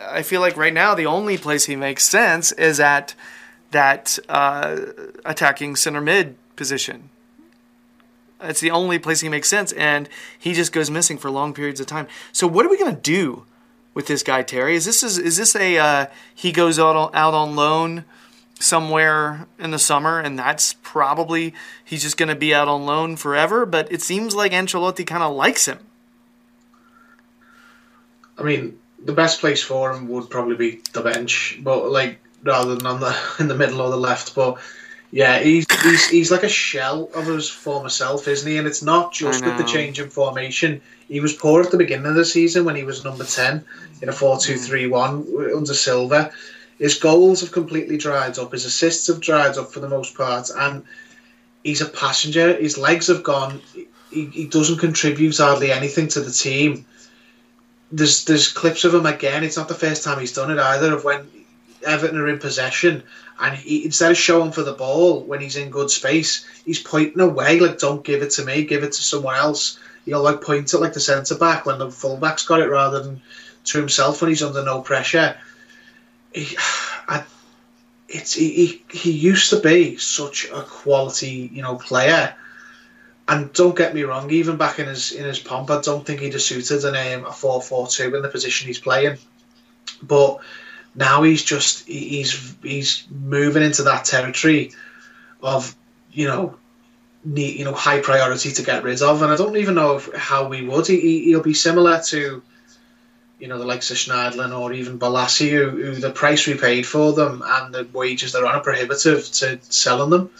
[0.00, 3.14] I feel like right now the only place he makes sense is at
[3.70, 4.76] that uh,
[5.24, 7.10] attacking center mid position.
[8.40, 10.08] It's the only place he makes sense, and
[10.38, 12.06] he just goes missing for long periods of time.
[12.32, 13.46] So what are we gonna do
[13.94, 14.76] with this guy, Terry?
[14.76, 18.04] Is this is, is this a uh, he goes out on, out on loan
[18.60, 21.54] somewhere in the summer, and that's probably
[21.84, 23.64] he's just gonna be out on loan forever?
[23.64, 25.78] But it seems like Ancelotti kind of likes him.
[28.38, 32.74] I mean, the best place for him would probably be the bench, but like rather
[32.74, 34.34] than on the in the middle or the left.
[34.34, 34.58] But
[35.10, 38.58] yeah, he's he's he's like a shell of his former self, isn't he?
[38.58, 40.80] And it's not just with the change in formation.
[41.08, 43.64] He was poor at the beginning of the season when he was number ten
[44.00, 46.32] in a four-two-three-one under Silva.
[46.78, 48.52] His goals have completely dried up.
[48.52, 50.82] His assists have dried up for the most part, and
[51.62, 52.54] he's a passenger.
[52.54, 53.60] His legs have gone.
[54.10, 56.86] He, he doesn't contribute hardly anything to the team
[57.92, 59.44] there's there's clips of him again.
[59.44, 60.94] It's not the first time he's done it either.
[60.94, 61.26] Of when
[61.86, 63.02] Everton are in possession,
[63.40, 67.20] and he, instead of showing for the ball when he's in good space, he's pointing
[67.20, 70.72] away like, "Don't give it to me, give it to someone else." He'll like point
[70.72, 73.22] it like the centre back when the fullback's got it, rather than
[73.64, 75.36] to himself when he's under no pressure.
[76.32, 76.56] He,
[77.08, 77.24] I,
[78.08, 82.34] it's he, he he used to be such a quality you know player.
[83.26, 86.20] And don't get me wrong, even back in his in his pomp, I don't think
[86.20, 89.16] he'd have suited an um, a four four two in the position he's playing.
[90.02, 90.40] But
[90.94, 94.72] now he's just he's he's moving into that territory
[95.42, 95.74] of
[96.12, 96.56] you know
[97.24, 100.12] need, you know high priority to get rid of, and I don't even know if,
[100.14, 100.86] how we would.
[100.86, 102.42] He- he'll be similar to
[103.38, 106.86] you know the likes of Schneiderlin or even Bolasie, who, who the price we paid
[106.86, 110.30] for them and the wages they're on are prohibitive to selling them.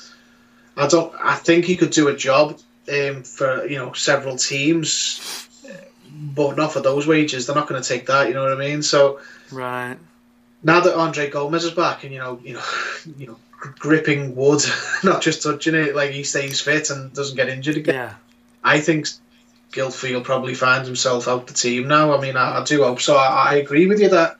[0.76, 1.14] I don't.
[1.18, 2.58] I think he could do a job
[2.88, 5.48] um, for you know several teams,
[6.12, 7.46] but not for those wages.
[7.46, 8.28] They're not going to take that.
[8.28, 8.82] You know what I mean?
[8.82, 9.20] So
[9.50, 9.96] Right.
[10.62, 12.62] now that Andre Gomes is back and you know you know
[13.18, 14.62] you know gripping wood,
[15.04, 17.94] not just touching it, like he stays fit and doesn't get injured again.
[17.94, 18.14] Yeah.
[18.62, 19.06] I think
[19.72, 22.16] Gylfi will probably find himself out the team now.
[22.16, 23.16] I mean, I, I do hope so.
[23.16, 24.38] I, I agree with you that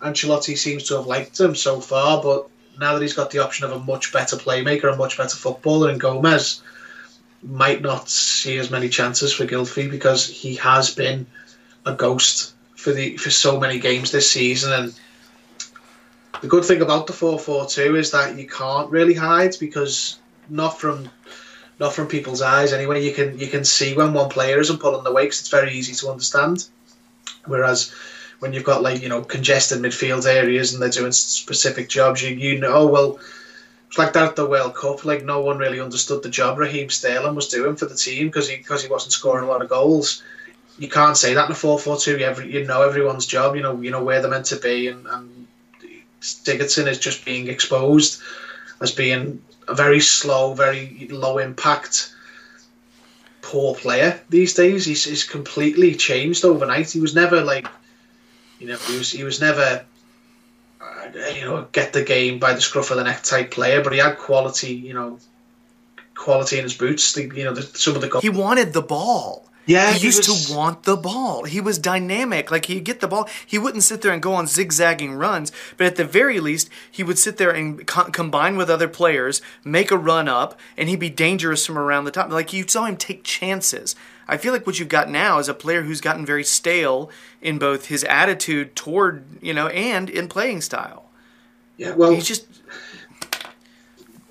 [0.00, 3.64] Ancelotti seems to have liked him so far, but now that he's got the option
[3.64, 6.62] of a much better playmaker, a much better footballer in Gomez,
[7.46, 11.26] might not see as many chances for Gylfi because he has been
[11.84, 14.72] a ghost for the for so many games this season.
[14.72, 14.94] And
[16.42, 20.18] the good thing about the four four two is that you can't really hide because
[20.48, 21.08] not from
[21.78, 23.04] not from people's eyes anyway.
[23.04, 25.94] You can you can see when one player isn't pulling the weight it's very easy
[25.94, 26.66] to understand.
[27.44, 27.94] Whereas
[28.40, 32.34] when you've got like you know congested midfield areas and they're doing specific jobs, you
[32.34, 33.18] you know well.
[33.88, 35.04] It's like that at the World Cup.
[35.04, 38.48] Like no one really understood the job Raheem Sterling was doing for the team because
[38.48, 40.22] he because he wasn't scoring a lot of goals.
[40.78, 42.18] You can't say that in a four four two.
[42.18, 43.56] Every you know everyone's job.
[43.56, 45.46] You know you know where they're meant to be, and, and
[46.20, 48.20] is just being exposed
[48.80, 52.12] as being a very slow, very low impact,
[53.42, 54.84] poor player these days.
[54.84, 56.90] He's, he's completely changed overnight.
[56.90, 57.66] He was never like,
[58.58, 59.84] you know, he was he was never,
[61.14, 63.82] Uh, you know, get the game by the scruff of the neck type player.
[63.82, 65.18] But he had quality, you know,
[66.14, 67.12] quality in his boots.
[67.12, 68.22] The, you know, the, some of the goals.
[68.22, 69.42] He wanted the ball.
[69.68, 71.42] Yeah, he he used was- to want the ball.
[71.42, 72.52] He was dynamic.
[72.52, 73.28] Like he'd get the ball.
[73.44, 77.02] He wouldn't sit there and go on zigzagging runs, but at the very least, he
[77.02, 81.00] would sit there and co- combine with other players, make a run up, and he'd
[81.00, 82.30] be dangerous from around the top.
[82.30, 83.96] Like you saw him take chances.
[84.28, 87.10] I feel like what you've got now is a player who's gotten very stale
[87.40, 91.04] in both his attitude toward, you know, and in playing style.
[91.76, 92.46] yeah, well, He's just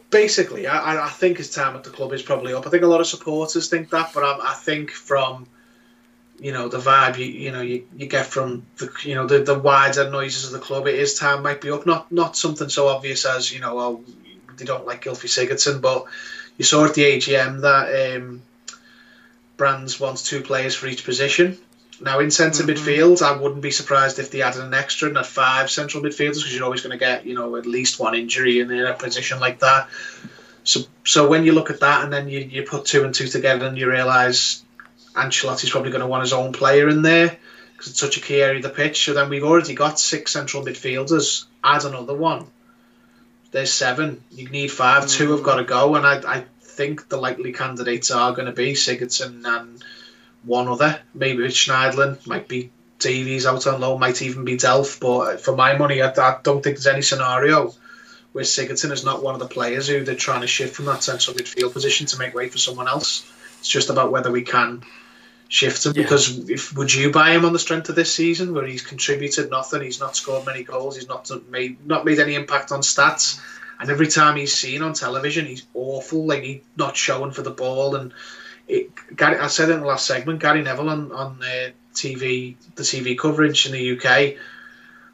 [0.09, 2.67] basically, I, I- think his time at the club is probably up.
[2.67, 5.47] I think a lot of supporters think that, but I, I think from
[6.37, 9.39] you know the vibe you you know you, you get from the you know the,
[9.39, 11.85] the wider noises of the club, it is time might be up.
[11.85, 14.03] Not not something so obvious as you know well
[14.57, 16.05] they don't like Gylfi Sigurdsson, but
[16.57, 18.41] you saw at the AGM that um,
[19.57, 21.57] Brands wants two players for each position.
[22.01, 22.71] Now in centre mm-hmm.
[22.71, 26.37] midfield, I wouldn't be surprised if they added an extra and had five central midfielders
[26.37, 29.39] because you're always going to get you know at least one injury in a position
[29.39, 29.87] like that.
[30.63, 33.27] So so when you look at that and then you, you put two and two
[33.27, 34.63] together and you realise
[35.13, 37.37] Ancelotti's probably going to want his own player in there
[37.73, 39.05] because it's such a key area of the pitch.
[39.05, 41.45] So then we've already got six central midfielders.
[41.63, 42.47] Add another one.
[43.51, 44.21] There's seven.
[44.31, 45.07] You need five.
[45.07, 45.45] Two have mm.
[45.45, 46.43] got to go, and I, I
[46.75, 49.83] think the likely candidates are going to be Sigurdsson and
[50.43, 50.99] one other.
[51.13, 52.25] Maybe it's Schneiderlin.
[52.27, 53.99] Might be Davies out on loan.
[53.99, 54.99] Might even be Delph.
[54.99, 57.73] But uh, for my money, I, I don't think there's any scenario
[58.33, 61.03] where Sigurdsson is not one of the players who they're trying to shift from that
[61.03, 63.31] central midfield position to make way for someone else.
[63.59, 64.83] It's just about whether we can
[65.47, 66.03] shift him Yeah.
[66.03, 69.49] because if would you buy him on the strength of this season where he's contributed
[69.49, 73.39] nothing, he's not scored many goals, he's not made not made any impact on stats,
[73.79, 76.25] and every time he's seen on television, he's awful.
[76.25, 78.13] Like he's not showing for the ball, and
[78.67, 82.83] it, Gary, I said in the last segment, Gary Neville on on uh, TV, the
[82.83, 84.35] TV coverage in the UK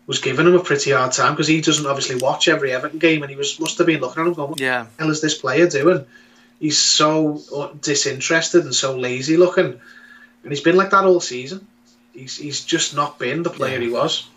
[0.07, 3.23] was giving him a pretty hard time because he doesn't obviously watch every Everton game,
[3.23, 4.87] and he was must have been looking at him going, "What yeah.
[4.97, 6.05] the hell is this player doing?"
[6.59, 9.79] He's so uh, disinterested and so lazy looking,
[10.43, 11.67] and he's been like that all season.
[12.13, 14.27] He's he's just not been the player he was.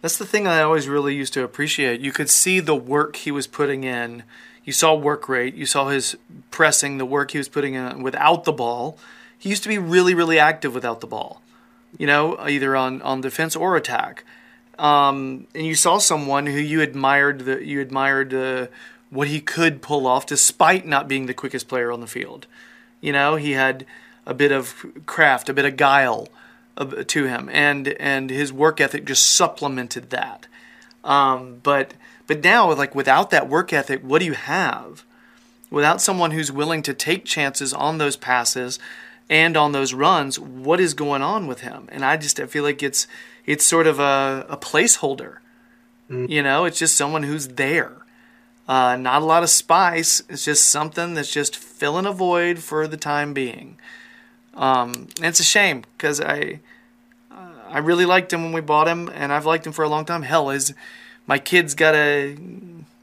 [0.00, 2.00] That's the thing I always really used to appreciate.
[2.00, 4.22] You could see the work he was putting in.
[4.64, 5.54] You saw work rate.
[5.54, 6.16] You saw his
[6.50, 8.98] pressing, the work he was putting in without the ball.
[9.36, 11.42] He used to be really, really active without the ball.
[11.96, 14.24] You know, either on, on defense or attack.
[14.78, 18.68] Um, and you saw someone who you admired the you admired uh,
[19.10, 22.46] what he could pull off, despite not being the quickest player on the field.
[23.00, 23.84] You know, he had
[24.24, 26.28] a bit of craft, a bit of guile
[26.78, 30.46] uh, to him, and and his work ethic just supplemented that.
[31.04, 31.94] Um, but
[32.26, 35.04] but now, like without that work ethic, what do you have?
[35.70, 38.78] Without someone who's willing to take chances on those passes
[39.28, 41.88] and on those runs, what is going on with him?
[41.90, 43.06] And I just I feel like it's
[43.44, 45.38] it's sort of a, a placeholder.
[46.30, 47.92] You know, it's just someone who's there.
[48.66, 50.22] Uh, not a lot of spice.
[50.28, 53.78] It's just something that's just filling a void for the time being.
[54.58, 56.60] Um, and it's a shame because I
[57.70, 60.04] I really liked him when we bought him, and I've liked him for a long
[60.04, 60.22] time.
[60.22, 60.74] Hell, his
[61.26, 62.36] my kids got a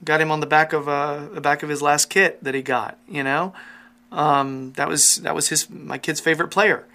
[0.03, 2.61] got him on the back of uh, the back of his last kit that he
[2.61, 2.97] got.
[3.07, 3.53] You know,
[4.11, 6.85] um, that was that was his my kid's favorite player.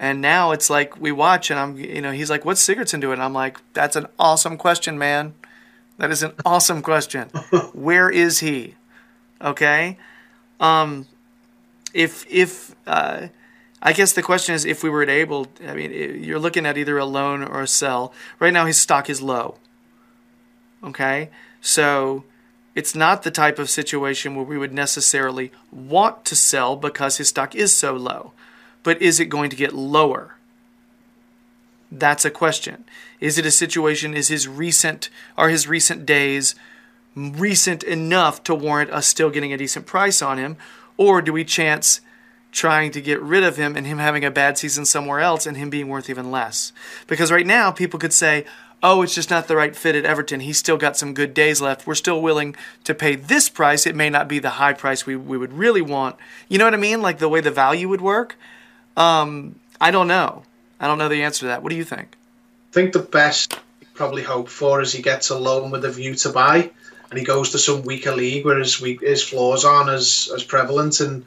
[0.00, 3.20] And now it's like we watch, and I'm you know he's like, "What's Sigurdsson doing?"
[3.20, 5.34] I'm like, "That's an awesome question, man.
[5.98, 7.28] That is an awesome question.
[7.72, 8.74] Where is he?
[9.40, 9.96] Okay,
[10.58, 11.06] um,
[11.92, 13.28] if if uh,
[13.86, 15.46] I guess the question is if we were able.
[15.64, 18.14] I mean, you're looking at either a loan or a sell.
[18.40, 19.56] Right now, his stock is low.
[20.82, 21.28] Okay,
[21.60, 22.24] so
[22.74, 27.28] it's not the type of situation where we would necessarily want to sell because his
[27.28, 28.32] stock is so low.
[28.82, 30.36] But is it going to get lower?
[31.92, 32.84] That's a question.
[33.20, 35.08] Is it a situation, is his recent,
[35.38, 36.54] are his recent days
[37.14, 40.56] recent enough to warrant us still getting a decent price on him?
[40.96, 42.00] Or do we chance
[42.54, 45.56] trying to get rid of him and him having a bad season somewhere else and
[45.56, 46.72] him being worth even less?
[47.06, 48.46] Because right now, people could say,
[48.82, 50.40] oh, it's just not the right fit at Everton.
[50.40, 51.86] He's still got some good days left.
[51.86, 53.86] We're still willing to pay this price.
[53.86, 56.16] It may not be the high price we, we would really want.
[56.48, 57.02] You know what I mean?
[57.02, 58.36] Like the way the value would work.
[58.96, 60.44] Um, I don't know.
[60.78, 61.62] I don't know the answer to that.
[61.62, 62.16] What do you think?
[62.70, 63.58] I think the best
[63.94, 66.70] probably hope for is he gets a loan with a view to buy,
[67.10, 71.00] and he goes to some weaker league where his his flaws aren't as, as prevalent,
[71.00, 71.24] and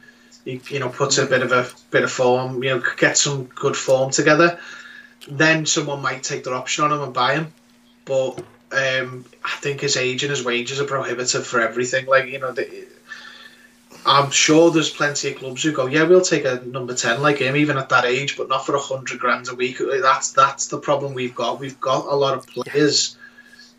[0.48, 3.44] he you know puts a bit of a bit of form, you know, gets some
[3.44, 4.58] good form together.
[5.28, 7.52] Then someone might take their option on him and buy him,
[8.06, 8.38] but
[8.72, 12.06] um, I think his age and his wages are prohibitive for everything.
[12.06, 12.86] Like you know, the,
[14.06, 17.38] I'm sure there's plenty of clubs who go, yeah, we'll take a number ten like
[17.38, 19.78] him, even at that age, but not for a hundred grand a week.
[19.78, 21.60] That's that's the problem we've got.
[21.60, 23.18] We've got a lot of players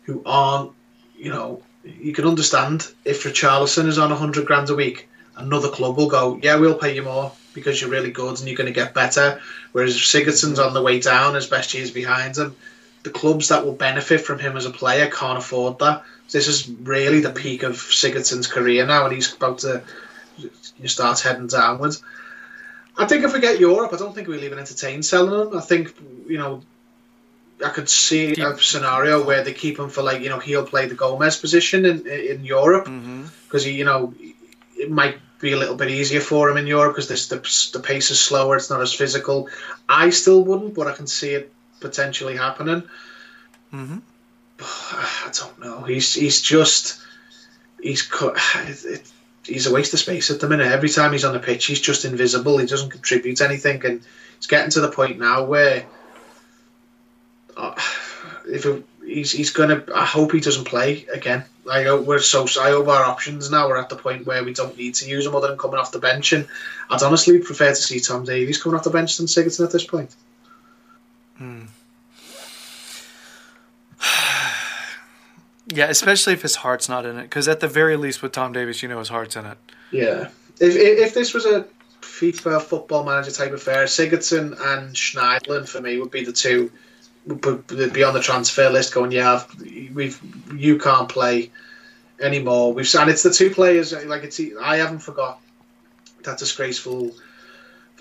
[0.04, 0.70] who aren't,
[1.16, 5.08] you know, you can understand if Richarlison is on a hundred grand a week,
[5.40, 8.56] another club will go, yeah, we'll pay you more because you're really good and you're
[8.56, 9.40] going to get better.
[9.72, 12.56] Whereas if Sigurdsson's on the way down, as best years behind him,
[13.02, 16.04] the clubs that will benefit from him as a player can't afford that.
[16.30, 19.82] This is really the peak of Sigurdsson's career now, and he's about to
[20.36, 22.02] you start heading downwards.
[22.96, 25.56] I think if we get Europe, I don't think we'll even entertain selling him.
[25.56, 25.94] I think
[26.28, 26.62] you know,
[27.64, 30.86] I could see a scenario where they keep him for like you know he'll play
[30.86, 33.24] the Gomes position in in Europe mm-hmm.
[33.46, 34.14] because he you know
[34.76, 37.36] it might be a little bit easier for him in Europe because this the,
[37.72, 38.56] the pace is slower.
[38.56, 39.48] It's not as physical.
[39.88, 42.82] I still wouldn't, but I can see it potentially happening.
[43.72, 43.98] Mm-hmm.
[44.60, 45.82] I don't know.
[45.82, 47.00] He's he's just
[47.82, 48.38] he's cut.
[49.42, 50.66] He's a waste of space at the minute.
[50.66, 52.58] Every time he's on the pitch, he's just invisible.
[52.58, 54.02] He doesn't contribute anything, and
[54.36, 55.86] it's getting to the point now where
[57.56, 57.74] uh,
[58.48, 61.44] if it, he's he's gonna, I hope he doesn't play again.
[61.70, 64.52] I hope we're so I hope our options now We're at the point where we
[64.52, 66.32] don't need to use them other than coming off the bench.
[66.32, 66.48] And
[66.90, 69.86] I'd honestly prefer to see Tom Davies coming off the bench than Sigurdsson at this
[69.86, 70.14] point.
[71.36, 71.62] Hmm.
[75.72, 77.22] Yeah, especially if his heart's not in it.
[77.22, 79.56] Because at the very least, with Tom Davies, you know his heart's in it.
[79.92, 80.30] Yeah.
[80.58, 81.64] If, if if this was a
[82.02, 86.72] FIFA football manager type affair, Sigurdsson and Schneiderlin for me would be the two
[87.36, 89.42] be on the transfer list going, yeah,
[89.92, 90.20] we've
[90.54, 91.50] you can't play
[92.20, 92.72] anymore.
[92.72, 95.40] We've and it's the two players like it's I haven't forgot
[96.24, 97.12] that disgraceful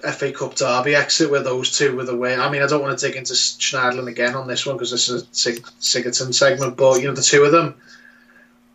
[0.01, 2.35] FA Cup derby exit where those two were the way.
[2.35, 5.09] I mean, I don't want to dig into Schneiderlin again on this one because this
[5.09, 7.75] is a Sig- Sigurdsson segment, but you know the two of them,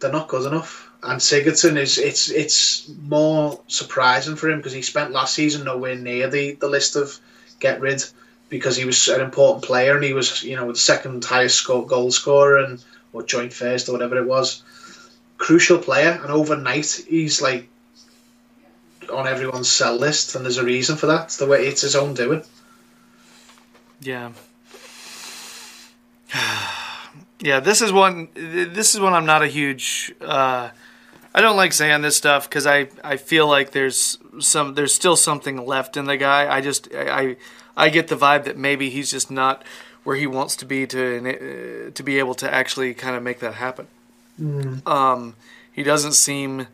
[0.00, 0.90] they're not good enough.
[1.02, 5.96] And Sigurdsson is it's it's more surprising for him because he spent last season nowhere
[5.96, 7.18] near the, the list of
[7.60, 8.04] get rid
[8.54, 11.84] because he was an important player and he was you know the second highest score,
[11.84, 14.62] goal scorer and or joint first or whatever it was.
[15.38, 17.66] Crucial player, and overnight he's like
[19.12, 21.24] on everyone's sell list, and there's a reason for that.
[21.24, 22.44] It's the way it's his own doing.
[24.00, 24.30] Yeah.
[27.40, 28.28] yeah, this is one.
[28.34, 30.14] This is one I'm not a huge.
[30.20, 30.70] Uh,
[31.34, 35.16] I don't like saying this stuff because I, I feel like there's some there's still
[35.16, 36.54] something left in the guy.
[36.54, 37.36] I just I I
[37.90, 39.62] get the vibe that maybe he's just not
[40.04, 41.00] where he wants to be to
[41.88, 43.86] uh, to be able to actually kind of make that happen.
[44.86, 45.36] Um,
[45.72, 46.66] he doesn't seem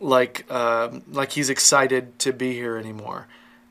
[0.00, 3.26] like uh, like he's excited to be here anymore.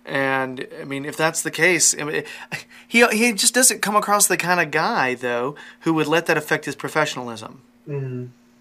[0.05, 2.23] And I mean, if that's the case, I mean,
[2.88, 6.38] he he just doesn't come across the kind of guy though who would let that
[6.38, 7.61] affect his professionalism.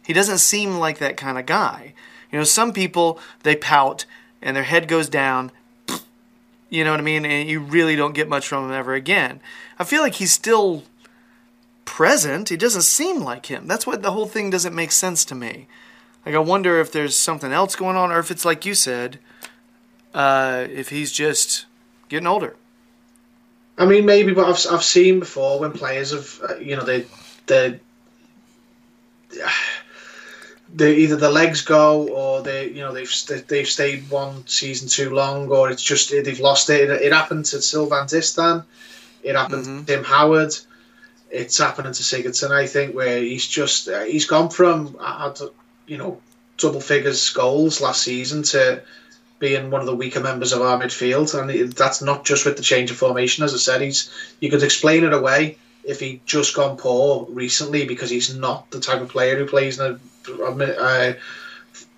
[0.06, 1.92] He doesn't seem like that kind of guy.
[2.32, 4.04] You know, some people they pout
[4.40, 5.50] and their head goes down.
[6.70, 7.24] You know what I mean?
[7.24, 9.40] And you really don't get much from him ever again.
[9.78, 10.84] I feel like he's still
[11.84, 12.50] present.
[12.50, 13.66] He doesn't seem like him.
[13.66, 15.66] That's what the whole thing doesn't make sense to me.
[16.26, 19.18] Like I wonder if there's something else going on, or if it's like you said,
[20.12, 21.64] uh, if he's just
[22.08, 22.56] getting older.
[23.78, 27.06] I mean, maybe, but I've I've seen before when players have, uh, you know, they
[27.46, 27.80] they
[30.78, 34.88] they either the legs go or they you know they've st- they've stayed one season
[34.88, 36.88] too long or it's just they've lost it.
[36.88, 38.64] It, it happened to Sylvain Distin.
[39.22, 39.80] It happened Mhm.
[39.86, 40.52] to Tim Howard.
[41.30, 45.34] It's happening to Sigurdsson, I think, where he's just uh, he's gone from uh,
[45.86, 46.20] you know
[46.56, 48.82] double figures goals last season to
[49.38, 52.56] being one of the weaker members of our midfield, and it- that's not just with
[52.56, 53.44] the change of formation.
[53.44, 54.10] As I said, he's
[54.40, 58.80] you could explain it away if he'd just gone poor recently because he's not the
[58.80, 59.98] type of player who plays in a,
[60.28, 61.12] uh,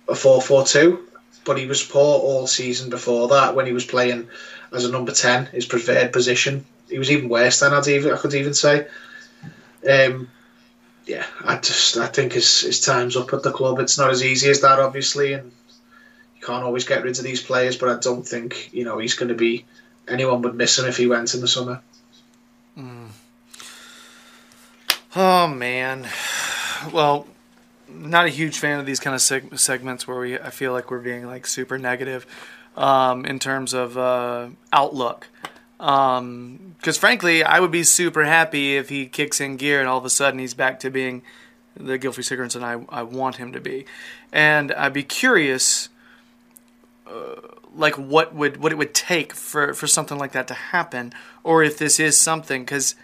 [0.07, 0.99] a 4-4-2
[1.43, 4.27] but he was poor all season before that when he was playing
[4.71, 6.65] as a number 10 his preferred position.
[6.89, 8.87] He was even worse than I'd even, I could even say.
[9.89, 10.29] Um,
[11.07, 13.79] yeah I just I think his, his time's up at the club.
[13.79, 15.51] It's not as easy as that obviously and
[16.35, 19.15] you can't always get rid of these players but I don't think you know he's
[19.15, 19.65] going to be
[20.07, 21.81] anyone would miss him if he went in the summer.
[25.13, 26.07] Oh man.
[26.93, 27.27] Well,
[27.93, 30.91] not a huge fan of these kind of seg- segments where we I feel like
[30.91, 32.25] we're being like super negative
[32.75, 35.27] um, in terms of uh, outlook.
[35.77, 40.05] Because frankly, I would be super happy if he kicks in gear and all of
[40.05, 41.23] a sudden he's back to being
[41.75, 43.85] the Gylfi Sigurdsson I, I want him to be.
[44.31, 45.89] And I'd be curious,
[47.07, 47.35] uh,
[47.75, 51.13] like what would what it would take for, for something like that to happen,
[51.43, 52.95] or if this is something because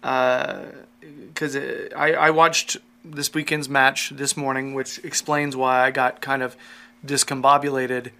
[0.00, 1.56] because
[1.94, 2.78] I, I watched
[3.10, 6.56] this weekend's match this morning, which explains why I got kind of
[7.04, 8.10] discombobulated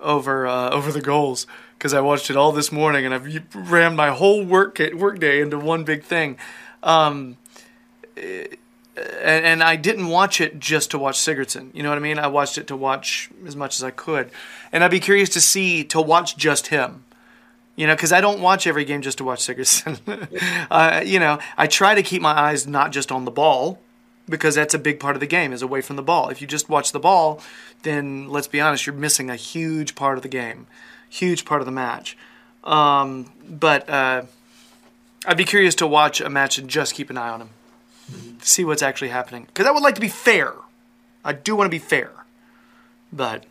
[0.00, 1.46] over uh, over the goals
[1.78, 5.40] because I watched it all this morning and I've rammed my whole work work day
[5.40, 6.38] into one big thing.
[6.82, 7.36] Um,
[8.16, 8.58] and,
[8.96, 11.74] and I didn't watch it just to watch Sigurdsson.
[11.74, 12.18] You know what I mean?
[12.18, 14.30] I watched it to watch as much as I could,
[14.70, 17.04] and I'd be curious to see to watch just him.
[17.74, 20.66] You know, because I don't watch every game just to watch Sigurdsson.
[20.70, 23.80] uh, you know, I try to keep my eyes not just on the ball
[24.28, 26.28] because that's a big part of the game is away from the ball.
[26.28, 27.40] If you just watch the ball,
[27.82, 30.66] then let's be honest, you're missing a huge part of the game,
[31.08, 32.16] huge part of the match.
[32.64, 34.22] Um, but uh,
[35.26, 37.50] I'd be curious to watch a match and just keep an eye on him,
[38.40, 39.44] see what's actually happening.
[39.46, 40.52] Because I would like to be fair.
[41.24, 42.10] I do want to be fair,
[43.12, 43.44] but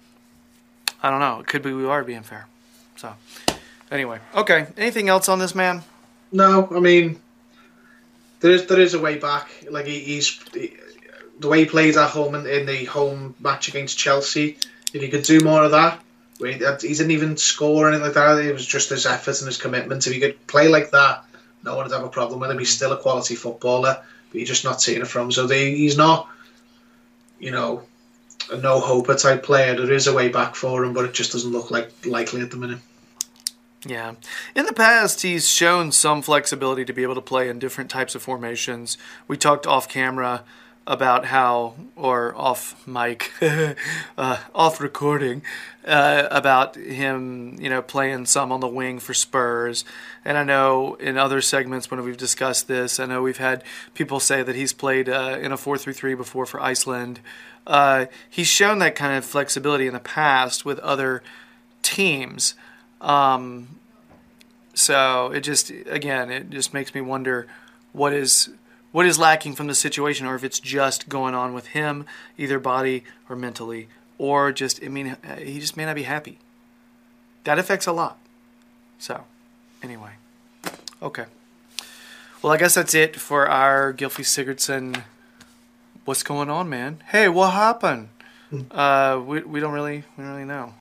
[1.02, 1.40] I don't know.
[1.40, 2.48] It could be we are being fair.
[2.98, 3.14] So.
[3.92, 4.68] Anyway, okay.
[4.78, 5.84] Anything else on this man?
[6.32, 7.20] No, I mean,
[8.42, 9.50] there is there is a way back.
[9.70, 10.74] Like he, he's he,
[11.40, 14.58] the way he played at home in, in the home match against Chelsea.
[14.94, 16.02] If he could do more of that,
[16.40, 18.40] he, he didn't even score or anything like that.
[18.40, 20.06] It was just his effort and his commitment.
[20.06, 21.24] If he could play like that,
[21.64, 22.60] no one would have a problem with him.
[22.60, 25.32] He's still a quality footballer, but you're just not seeing it from.
[25.32, 26.28] So they, he's not,
[27.40, 27.84] you know,
[28.52, 29.76] a no hoper type player.
[29.76, 32.52] There is a way back for him, but it just doesn't look like likely at
[32.52, 32.80] the minute.
[33.86, 34.14] Yeah.
[34.56, 38.14] In the past, he's shown some flexibility to be able to play in different types
[38.14, 38.98] of formations.
[39.28, 40.44] We talked off camera
[40.86, 43.32] about how, or off mic,
[44.18, 45.42] uh, off recording,
[45.86, 49.84] uh, about him, you know, playing some on the wing for Spurs.
[50.26, 53.64] And I know in other segments when we've discussed this, I know we've had
[53.94, 57.20] people say that he's played uh, in a 4 3 3 before for Iceland.
[57.66, 61.24] Uh, he's shown that kind of flexibility in the past with other
[61.82, 62.56] teams.
[63.02, 63.80] Um,
[64.74, 67.48] so it just again it just makes me wonder
[67.92, 68.50] what is
[68.92, 72.06] what is lacking from the situation or if it's just going on with him
[72.38, 73.88] either body or mentally
[74.18, 76.40] or just I mean he just may not be happy.
[77.44, 78.18] That affects a lot.
[79.00, 79.26] So
[79.82, 80.12] anyway.
[81.02, 81.26] Okay.
[82.42, 85.04] Well, I guess that's it for our Gylfi Sigurdsson
[86.06, 87.02] what's going on, man?
[87.08, 88.10] Hey, what happened?
[88.70, 90.74] Uh, we, we don't really we don't really know.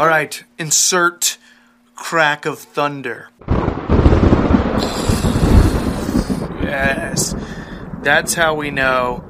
[0.00, 1.36] All right, insert
[1.94, 3.28] crack of thunder.
[6.62, 7.34] Yes,
[8.00, 9.22] that's how we know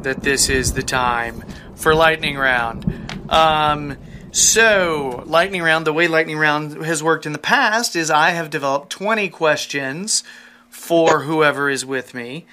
[0.00, 1.44] that this is the time
[1.74, 2.86] for lightning round.
[3.28, 3.98] Um,
[4.32, 8.48] so lightning round, the way lightning round has worked in the past is I have
[8.48, 10.24] developed 20 questions
[10.70, 12.46] for whoever is with me.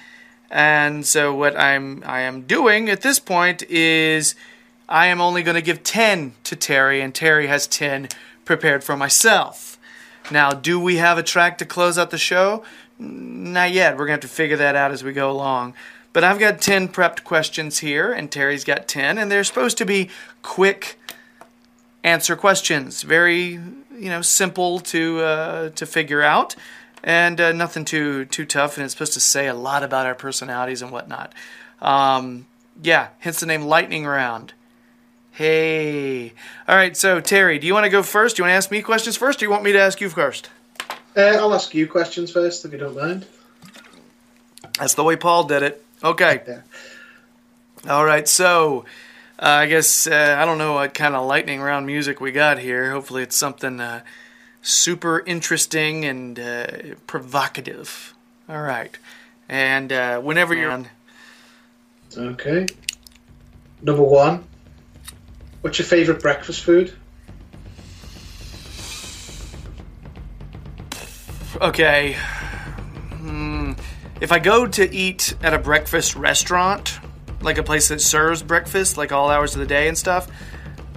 [0.50, 4.34] And so what I'm I am doing at this point is
[4.88, 8.08] I am only going to give 10 to Terry and Terry has 10
[8.44, 9.78] prepared for myself.
[10.30, 12.64] Now, do we have a track to close out the show?
[12.98, 13.92] Not yet.
[13.92, 15.74] We're going to have to figure that out as we go along.
[16.12, 19.84] But I've got 10 prepped questions here and Terry's got 10 and they're supposed to
[19.84, 20.08] be
[20.42, 20.98] quick
[22.06, 23.02] answer questions.
[23.02, 26.54] Very, you know, simple to uh, to figure out,
[27.04, 28.76] and uh, nothing too too tough.
[28.76, 31.34] And it's supposed to say a lot about our personalities and whatnot.
[31.82, 32.46] Um,
[32.82, 34.54] yeah, hence the name Lightning Round.
[35.36, 36.32] Hey.
[36.66, 38.36] All right, so Terry, do you want to go first?
[38.36, 40.00] Do you want to ask me questions first, or do you want me to ask
[40.00, 40.48] you first?
[41.14, 43.26] Uh, I'll ask you questions first, if you don't mind.
[44.78, 45.84] That's the way Paul did it.
[46.02, 46.40] Okay.
[46.48, 46.62] Yeah.
[47.86, 48.86] All right, so
[49.38, 52.58] uh, I guess uh, I don't know what kind of lightning round music we got
[52.58, 52.90] here.
[52.92, 54.04] Hopefully, it's something uh,
[54.62, 56.66] super interesting and uh,
[57.06, 58.14] provocative.
[58.48, 58.96] All right,
[59.50, 60.88] and uh, whenever you're on,
[62.16, 62.64] Okay.
[63.82, 64.44] Number one.
[65.66, 66.92] What's your favourite breakfast food?
[71.60, 72.12] okay.
[72.12, 73.72] Hmm,
[74.20, 77.00] if I go to eat at a breakfast restaurant,
[77.40, 80.28] like a place that serves breakfast, like all hours of the day and stuff,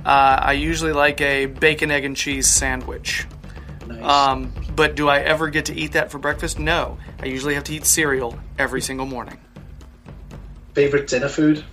[0.05, 3.25] uh, I usually like a bacon, egg, and cheese sandwich.
[3.87, 4.03] Nice.
[4.03, 6.59] Um, but do I ever get to eat that for breakfast?
[6.59, 6.99] No.
[7.19, 9.39] I usually have to eat cereal every single morning.
[10.75, 11.65] Favourite dinner food?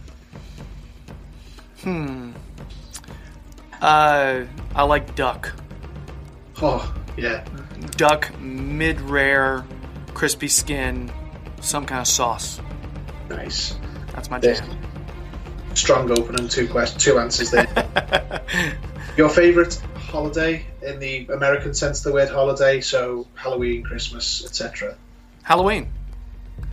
[3.80, 5.52] Uh, I like duck.
[6.62, 7.44] Oh, yeah.
[7.96, 9.64] Duck, mid rare,
[10.14, 11.10] crispy skin,
[11.60, 12.60] some kind of sauce.
[13.28, 13.76] Nice.
[14.12, 14.64] That's my jam.
[15.74, 18.42] Strong opening, two questions, two answers there.
[19.16, 24.96] Your favourite holiday in the American sense of the word holiday, so Halloween, Christmas, etc.
[25.42, 25.92] Halloween.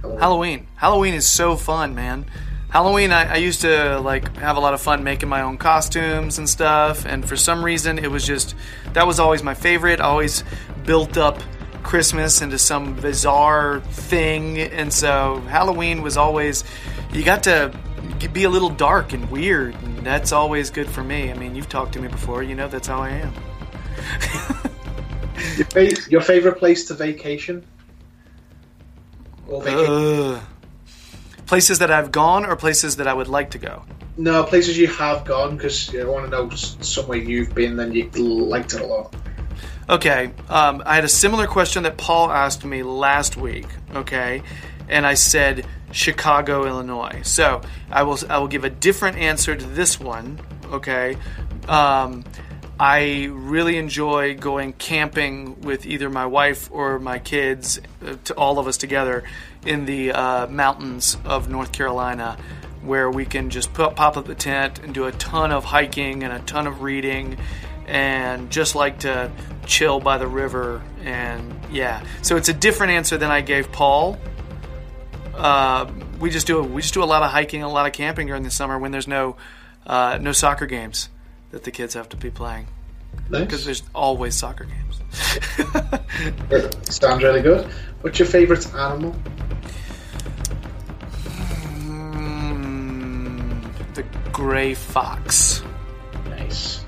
[0.01, 0.67] Halloween.
[0.75, 2.25] Halloween is so fun, man.
[2.73, 6.39] Halloween, I, I used to like have a lot of fun making my own costumes
[6.39, 8.55] and stuff, and for some reason, it was just
[8.93, 9.99] that was always my favorite.
[9.99, 10.43] I always
[10.83, 11.39] built up
[11.83, 16.63] Christmas into some bizarre thing, and so Halloween was always
[17.11, 17.71] you got to
[18.33, 21.29] be a little dark and weird, and that's always good for me.
[21.29, 23.33] I mean, you've talked to me before, you know that's how I am.
[25.57, 27.63] Your, fa- your favourite place to vacation?
[29.47, 29.93] Or vacation?
[29.93, 30.41] Ugh.
[31.45, 33.83] Places that I've gone or places that I would like to go.
[34.17, 38.09] no, places you have gone, because I want to know somewhere you've been and you
[38.13, 39.15] liked it a lot.
[39.89, 43.65] Okay, um, I had a similar question that Paul asked me last week.
[43.93, 44.41] Okay,
[44.87, 47.21] and I said Chicago, Illinois.
[47.23, 50.39] So I will I will give a different answer to this one.
[50.71, 51.17] Okay,
[51.67, 52.23] um,
[52.79, 58.59] I really enjoy going camping with either my wife or my kids, uh, to all
[58.59, 59.23] of us together,
[59.65, 62.37] in the uh, mountains of North Carolina.
[62.81, 66.21] Where we can just put, pop up the tent and do a ton of hiking
[66.23, 67.37] and a ton of reading
[67.87, 69.31] and just like to
[69.65, 74.17] chill by the river and yeah so it's a different answer than i gave paul
[75.35, 75.89] uh,
[76.19, 78.43] we just do we just do a lot of hiking a lot of camping during
[78.43, 79.35] the summer when there's no
[79.85, 81.09] uh, no soccer games
[81.51, 82.67] that the kids have to be playing
[83.29, 83.65] because Nice.
[83.65, 84.99] there's always soccer games
[86.89, 87.65] Sounds really good.
[88.01, 89.15] What's your favourite animal?
[92.43, 95.61] mm, the gray fox
[96.29, 96.83] Nice.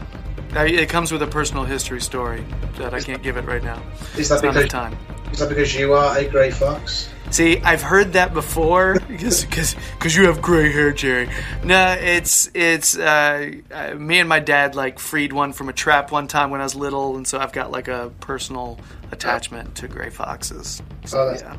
[0.56, 2.44] It comes with a personal history story
[2.78, 3.82] that i can't give it right now
[4.18, 4.98] Is that it's because time
[5.32, 7.10] is that because you are a grey fox?
[7.32, 11.30] See, I've heard that before because because you have gray hair, Jerry.
[11.64, 16.12] No, it's it's uh, uh, me and my dad like freed one from a trap
[16.12, 18.80] one time when I was little, and so I've got like a personal
[19.12, 20.82] attachment to gray foxes.
[21.06, 21.58] So, Oh, that's- yeah.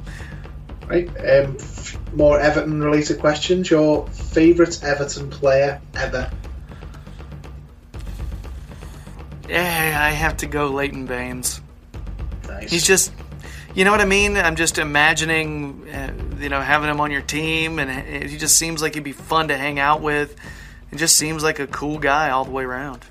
[0.89, 1.09] Right.
[1.09, 3.69] Um, f- more Everton related questions.
[3.69, 6.31] Your favourite Everton player ever?
[9.49, 11.61] yeah, I have to go Leighton Baines.
[12.49, 12.71] Nice.
[12.71, 13.13] He's just,
[13.77, 14.39] you know what I mean?
[14.39, 16.11] I'm just imagining, uh,
[16.41, 19.49] you know, having him on your team, and he just seems like he'd be fun
[19.49, 20.35] to hang out with.
[20.91, 23.05] It just seems like a cool guy all the way around.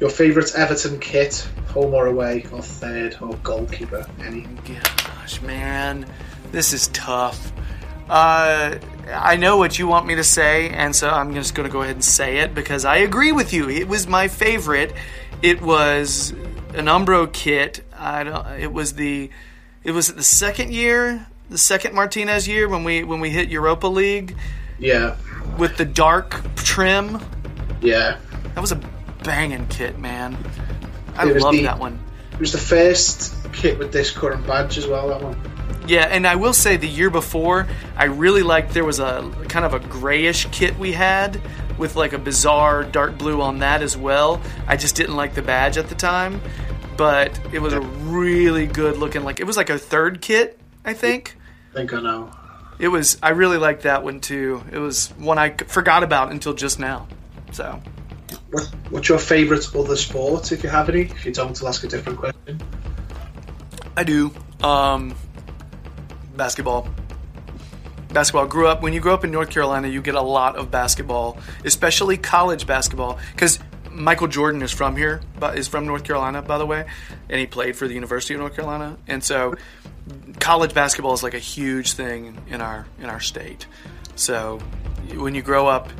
[0.00, 4.04] Your favourite Everton kit, home or away, or third, or goalkeeper?
[4.18, 4.48] Any?
[4.66, 6.06] Gosh, man,
[6.50, 7.52] this is tough.
[8.08, 8.78] Uh,
[9.12, 11.82] I know what you want me to say, and so I'm just going to go
[11.82, 13.70] ahead and say it because I agree with you.
[13.70, 14.92] It was my favorite.
[15.40, 16.30] It was
[16.74, 17.83] an Umbro kit.
[17.98, 18.46] I don't.
[18.60, 19.30] It was the.
[19.82, 23.86] It was the second year, the second Martinez year when we when we hit Europa
[23.86, 24.34] League
[24.78, 25.16] Yeah.
[25.58, 27.20] with the dark trim.
[27.82, 28.16] Yeah.
[28.54, 28.80] That was a
[29.24, 30.36] banging kit, man.
[31.16, 31.98] I love that one.
[32.32, 35.08] It was the first kit with this current badge as well.
[35.08, 35.36] That one.
[35.86, 39.66] Yeah, and I will say the year before, I really liked there was a kind
[39.66, 41.40] of a grayish kit we had
[41.76, 44.40] with like a bizarre dark blue on that as well.
[44.66, 46.40] I just didn't like the badge at the time,
[46.96, 50.92] but it was a really good looking like it was like a third kit, I
[50.92, 51.36] think.
[51.72, 52.30] I think I know.
[52.78, 54.62] It was I really liked that one too.
[54.72, 57.06] It was one I forgot about until just now.
[57.52, 57.80] So,
[58.90, 61.02] what's your favourite other sport, if you have any?
[61.02, 62.60] If you don't, I'll ask a different question.
[63.96, 64.32] I do
[64.62, 65.14] um
[66.36, 66.88] basketball.
[68.12, 68.46] basketball.
[68.46, 71.38] Grew up when you grow up in North Carolina, you get a lot of basketball,
[71.64, 73.58] especially college basketball, because
[73.94, 76.84] Michael Jordan is from here, but is from North Carolina, by the way,
[77.28, 79.54] and he played for the University of North Carolina, and so
[80.40, 83.66] college basketball is like a huge thing in our in our state.
[84.16, 84.58] So
[85.14, 85.90] when you grow up,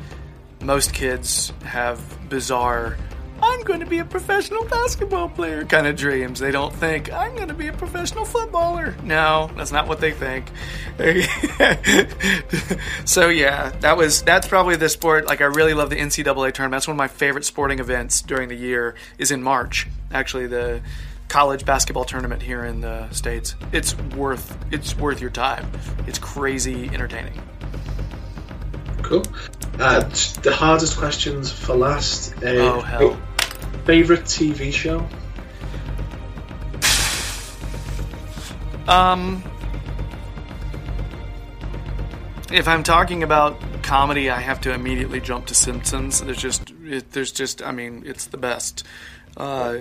[0.61, 2.97] most kids have bizarre
[3.41, 6.39] I'm going to be a professional basketball player kind of dreams.
[6.39, 8.95] They don't think I'm going to be a professional footballer.
[9.03, 10.49] No, that's not what they think.
[13.05, 15.25] so yeah, that was that's probably the sport.
[15.25, 16.71] Like I really love the NCAA tournament.
[16.71, 18.95] That's one of my favorite sporting events during the year.
[19.17, 19.87] Is in March.
[20.11, 20.81] Actually, the
[21.27, 23.55] college basketball tournament here in the states.
[23.71, 25.69] It's worth it's worth your time.
[26.07, 27.41] It's crazy entertaining.
[29.05, 29.23] Cool.
[29.77, 29.99] Uh,
[30.41, 32.33] the hardest questions for last.
[32.37, 33.21] Uh, Oh hell.
[33.85, 35.07] Favorite TV show?
[38.87, 39.43] Um,
[42.51, 46.21] if I'm talking about comedy, I have to immediately jump to Simpsons.
[46.21, 48.83] There's just, it, there's just, I mean, it's the best.
[49.37, 49.77] Uh,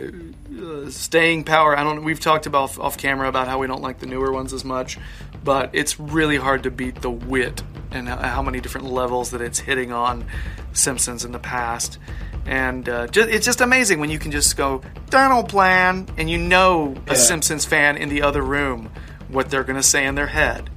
[0.60, 1.78] uh, staying power.
[1.78, 2.02] I don't.
[2.04, 4.64] We've talked about off, off camera about how we don't like the newer ones as
[4.64, 4.98] much,
[5.44, 9.40] but it's really hard to beat the wit and how, how many different levels that
[9.40, 10.26] it's hitting on
[10.72, 11.98] Simpsons in the past.
[12.46, 16.36] And uh, ju- it's just amazing when you can just go Donald Plan, and you
[16.38, 17.14] know a Yeah.
[17.16, 18.90] Simpsons fan in the other room
[19.28, 20.68] what they're going to say in their head.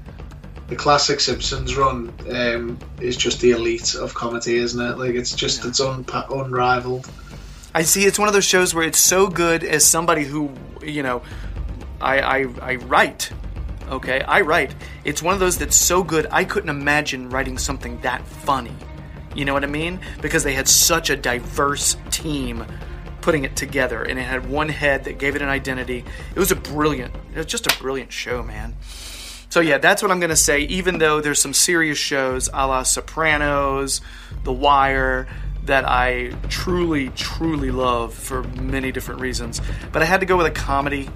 [0.67, 4.97] The classic Simpsons run um, is just the elite of comedy, isn't it?
[4.97, 7.09] Like it's just it's unpa- unrivaled.
[7.77, 10.49] I see it's one of those shows where it's so good as somebody who,
[10.81, 11.21] you know,
[12.01, 13.31] I, I, I write.
[13.87, 14.73] Okay, I write.
[15.05, 18.75] It's one of those that's so good I couldn't imagine writing something that funny.
[19.35, 19.99] You know what I mean?
[20.23, 22.65] Because they had such a diverse team
[23.21, 26.03] putting it together, and it had one head that gave it an identity.
[26.33, 27.13] It was a brilliant.
[27.31, 28.75] It was just a brilliant show, man.
[29.49, 30.61] So yeah, that's what I'm gonna say.
[30.61, 34.01] Even though there's some serious shows, a la Sopranos,
[34.43, 35.27] The Wire,
[35.67, 39.61] that I truly, truly love for many different reasons.
[39.91, 41.09] But I had to go with a comedy,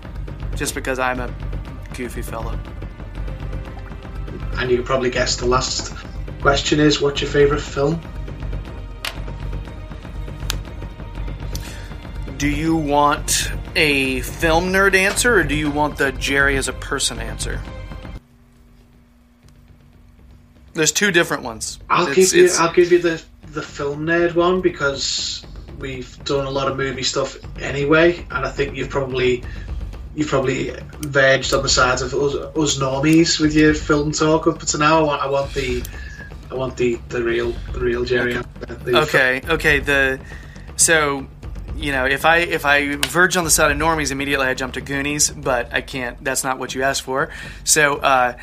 [0.56, 1.34] just because I'm a
[1.96, 2.60] goofy fellow.
[4.58, 5.94] And you can probably guess the last
[6.42, 8.00] question is what's your favourite film?
[12.38, 16.74] Do you want a film nerd answer, or do you want the Jerry as a
[16.74, 17.62] person answer?
[20.74, 21.80] There's two different ones.
[21.90, 23.22] I'll It's- give you I'll give you the
[23.54, 25.46] the film nerd one because
[25.80, 29.44] we've done a lot of movie stuff anyway, and I think you've probably
[30.16, 34.60] you've probably verged on the sides of us, us normies with your film talk up
[34.60, 35.00] to now.
[35.00, 35.84] I want I want the
[36.50, 38.34] I want the the real the real Jerry.
[38.34, 39.80] The- Okay, okay.
[39.80, 40.20] The
[40.76, 41.28] so
[41.76, 44.74] you know if I if I verge on the side of normies immediately I jump
[44.76, 46.24] to Goonies, but I can't.
[46.24, 47.30] That's not what you asked for.
[47.64, 48.38] So uh,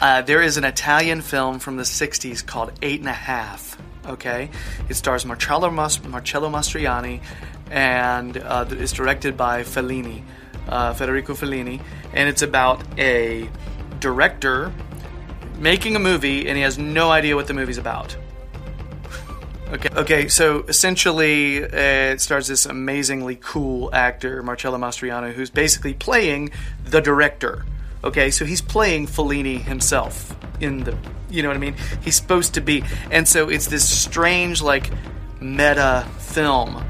[0.00, 3.78] uh, there is an Italian film from the '60s called Eight and a Half.
[4.06, 4.50] Okay,
[4.88, 7.20] it stars Marcello Mas- Marcello Mastroianni,
[7.70, 10.22] and uh, it's directed by Fellini,
[10.68, 11.80] uh, Federico Fellini,
[12.12, 13.48] and it's about a
[14.00, 14.72] director
[15.62, 18.16] making a movie and he has no idea what the movie's about.
[19.72, 19.88] Okay.
[19.96, 20.28] Okay.
[20.28, 26.50] So essentially, uh, it stars this amazingly cool actor, Marcello Mastroianni, who's basically playing
[26.84, 27.64] the director.
[28.04, 28.30] Okay.
[28.30, 30.98] So he's playing Fellini himself in the.
[31.32, 31.76] You know what I mean?
[32.02, 34.90] He's supposed to be, and so it's this strange, like,
[35.40, 36.84] meta film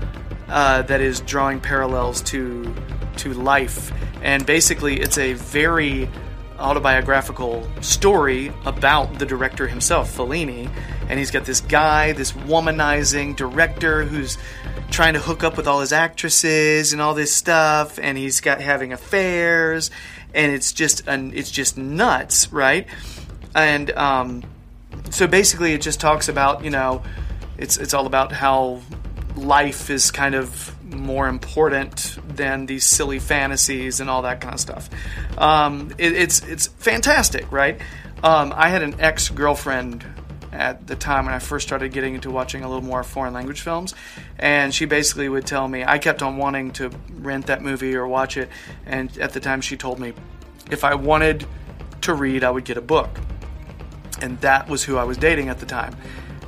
[0.49, 2.75] uh, that is drawing parallels to
[3.19, 6.09] to life, and basically, it's a very
[6.59, 10.71] autobiographical story about the director himself, Fellini,
[11.09, 14.39] and he's got this guy, this womanizing director who's
[14.91, 18.61] trying to hook up with all his actresses and all this stuff, and he's got
[18.61, 19.91] having affairs,
[20.35, 22.87] and it's just an, it's just nuts, right?
[23.55, 24.43] And um,
[25.11, 27.03] so basically, it just talks about you know,
[27.59, 28.81] it's it's all about how
[29.37, 34.61] life is kind of more important than these silly fantasies and all that kind of
[34.61, 34.89] stuff.
[35.39, 37.81] Um, it, it's it's fantastic, right?
[38.23, 40.05] Um, I had an ex girlfriend
[40.53, 43.63] at the time when I first started getting into watching a little more foreign language
[43.63, 43.95] films,
[44.39, 48.07] and she basically would tell me I kept on wanting to rent that movie or
[48.07, 48.49] watch it,
[48.87, 50.13] and at the time she told me
[50.71, 51.47] if I wanted
[52.03, 53.19] to read, I would get a book,
[54.23, 55.97] and that was who I was dating at the time.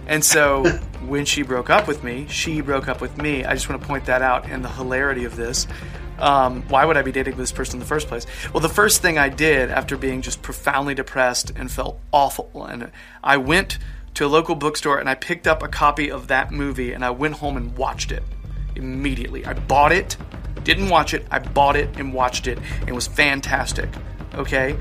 [0.06, 0.64] And so
[1.06, 3.44] when she broke up with me, she broke up with me.
[3.44, 5.66] I just want to point that out and the hilarity of this.
[6.18, 8.24] Um, why would I be dating this person in the first place?
[8.52, 12.92] Well, the first thing I did after being just profoundly depressed and felt awful, and
[13.22, 13.78] I went
[14.14, 17.10] to a local bookstore and I picked up a copy of that movie and I
[17.10, 18.22] went home and watched it
[18.76, 19.44] immediately.
[19.44, 20.16] I bought it,
[20.62, 22.58] didn't watch it, I bought it and watched it.
[22.80, 23.88] And it was fantastic.
[24.34, 24.76] Okay?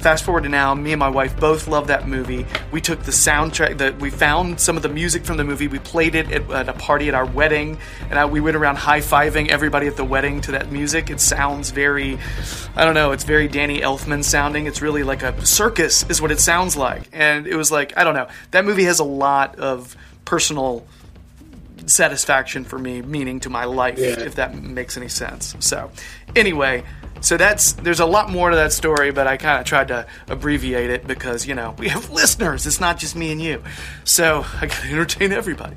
[0.00, 2.46] Fast forward to now, me and my wife both love that movie.
[2.72, 5.68] We took the soundtrack that we found some of the music from the movie.
[5.68, 7.78] We played it at, at a party at our wedding,
[8.08, 11.10] and I, we went around high fiving everybody at the wedding to that music.
[11.10, 12.18] It sounds very,
[12.74, 14.66] I don't know, it's very Danny Elfman sounding.
[14.66, 17.08] It's really like a circus, is what it sounds like.
[17.12, 20.86] And it was like, I don't know, that movie has a lot of personal
[21.86, 24.20] satisfaction for me, meaning to my life, Yeah.
[24.20, 25.56] if that makes any sense.
[25.60, 25.90] So,
[26.36, 26.84] anyway,
[27.20, 30.06] so that's there's a lot more to that story, but I kind of tried to
[30.28, 32.66] abbreviate it because you know we have listeners.
[32.66, 33.62] It's not just me and you,
[34.04, 35.76] so I got to entertain everybody.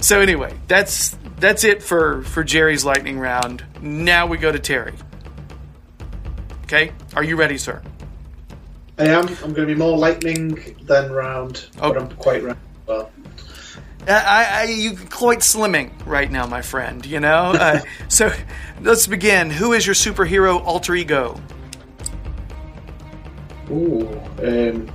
[0.00, 3.64] So anyway, that's that's it for for Jerry's lightning round.
[3.80, 4.94] Now we go to Terry.
[6.64, 7.82] Okay, are you ready, sir?
[8.98, 9.26] I am.
[9.28, 11.92] I'm going to be more lightning than round, Oh.
[11.92, 12.58] but I'm quite round.
[12.86, 13.10] Well,
[14.06, 17.04] I, I, I you quite slimming right now, my friend.
[17.04, 17.52] You know.
[17.52, 18.32] Uh, so
[18.80, 19.50] let's begin.
[19.50, 21.40] Who is your superhero alter ego?
[23.72, 24.08] ooh,
[24.42, 24.90] um,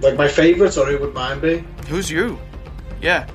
[0.00, 1.64] like my favourite, or who would mine be?
[1.88, 2.38] Who's you?
[3.02, 3.28] Yeah.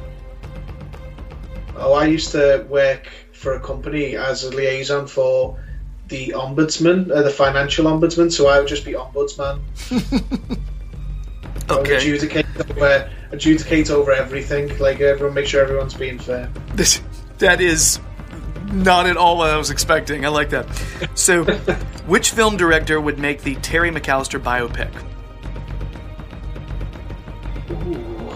[1.78, 5.60] Oh, I used to work for a company as a liaison for
[6.08, 8.32] the ombudsman, uh, the financial ombudsman.
[8.32, 9.60] So I would just be ombudsman.
[11.70, 11.95] Okay.
[11.95, 14.78] adjudicate over, adjudicate over everything.
[14.78, 16.49] Like everyone, make sure everyone's being fair.
[16.76, 17.01] This
[17.39, 17.99] that is
[18.72, 20.26] not at all what I was expecting.
[20.26, 20.68] I like that.
[21.16, 21.43] So,
[22.05, 24.91] which film director would make the Terry McAllister biopic?
[27.72, 28.30] Ooh,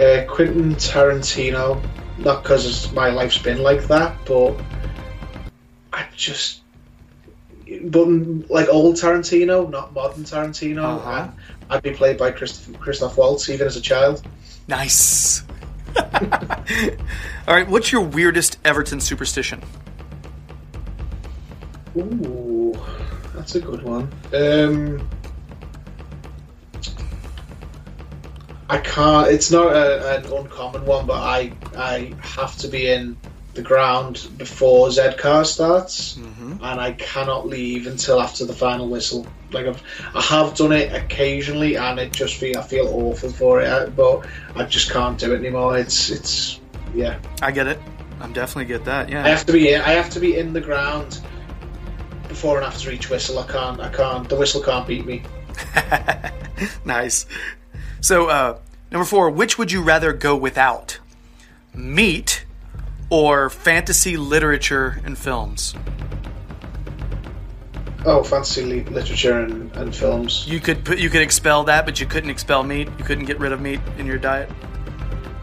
[0.00, 1.82] uh, Quentin Tarantino.
[2.18, 4.60] Not because my life's been like that, but
[5.92, 6.62] I just.
[7.82, 8.06] But
[8.50, 10.84] like old Tarantino, not modern Tarantino.
[10.84, 11.28] Uh-huh.
[11.70, 14.22] I'd be played by Christoph, Christoph Waltz, even as a child.
[14.66, 15.42] Nice.
[15.96, 17.68] all right.
[17.68, 19.62] What's your weirdest Everton superstition?
[21.96, 22.78] Ooh,
[23.34, 24.12] that's a good one.
[24.32, 25.08] Um,
[28.70, 29.28] I can't.
[29.28, 33.16] It's not a, an uncommon one, but I I have to be in
[33.58, 39.26] the ground before Z car starts, and I cannot leave until after the final whistle.
[39.50, 39.82] Like I've,
[40.14, 43.86] I have done it occasionally, and it just feel I feel awful for it, uh,
[43.86, 45.76] but I just can't do it anymore.
[45.76, 46.60] It's it's
[46.94, 47.18] yeah.
[47.42, 47.80] I get it.
[48.20, 49.08] I'm definitely get that.
[49.08, 49.24] Yeah.
[49.24, 51.20] I have to be I have to be in the ground
[52.28, 53.40] before and after each whistle.
[53.40, 55.24] I can't I can't the whistle can't beat me.
[56.84, 57.26] nice.
[58.02, 58.58] So, uh,
[58.92, 59.30] number four.
[59.30, 61.00] Which would you rather go without?
[61.74, 62.44] Meat
[63.10, 65.74] or fantasy literature and films?
[68.04, 70.46] Oh, fantasy li- literature and, and films.
[70.46, 72.88] You could put, you could expel that, but you couldn't expel meat.
[72.98, 74.48] You couldn't get rid of meat in your diet.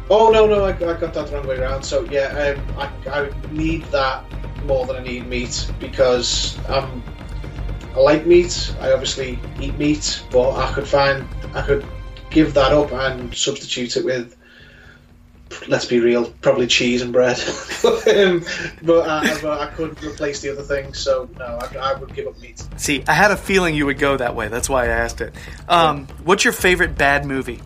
[0.10, 1.84] Oh no no I, I got that the wrong way around.
[1.84, 4.24] So yeah, um, I I need that
[4.64, 7.04] more than I need meat because um
[7.96, 8.76] I like meat.
[8.80, 11.86] I obviously eat meat, but I could find I could
[12.30, 14.36] give that up and substitute it with.
[15.68, 17.38] Let's be real, probably cheese and bread.
[17.84, 18.44] um,
[18.84, 22.28] but, I, but I couldn't replace the other things, so no, I, I would give
[22.28, 22.64] up meat.
[22.78, 24.48] See, I had a feeling you would go that way.
[24.48, 25.34] That's why I asked it.
[25.68, 27.62] Um, what's your favorite bad movie?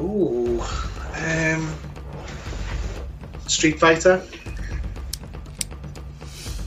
[0.00, 0.60] Ooh,
[1.16, 1.74] um,
[3.46, 4.22] Street Fighter.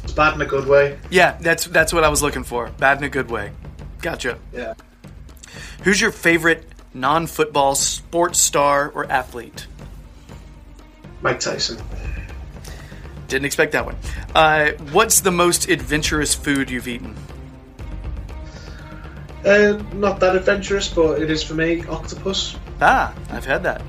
[0.03, 0.99] It's bad in a good way.
[1.09, 2.69] Yeah, that's that's what I was looking for.
[2.77, 3.52] Bad in a good way.
[4.02, 4.38] Gotcha.
[4.53, 4.76] Yeah.
[5.84, 6.64] Who's your favorite
[6.95, 9.67] non-football sports star or athlete?
[11.22, 11.80] Mike Tyson.
[13.27, 13.95] Didn't expect that one.
[14.34, 17.15] Uh, what's the most adventurous food you've eaten?
[19.45, 21.84] Uh, not that adventurous, but it is for me.
[21.85, 23.81] Octopus, Ah, I've had that.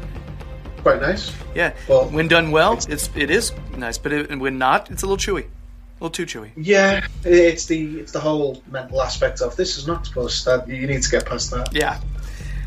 [0.82, 1.32] quite nice.
[1.54, 5.06] Yeah, Well, when done well, it's it is nice, but it, when not, it's a
[5.06, 6.50] little chewy, a little too chewy.
[6.56, 10.44] Yeah, it's the it's the whole mental aspect of this is an octopus.
[10.44, 11.74] That you need to get past that.
[11.74, 11.98] Yeah.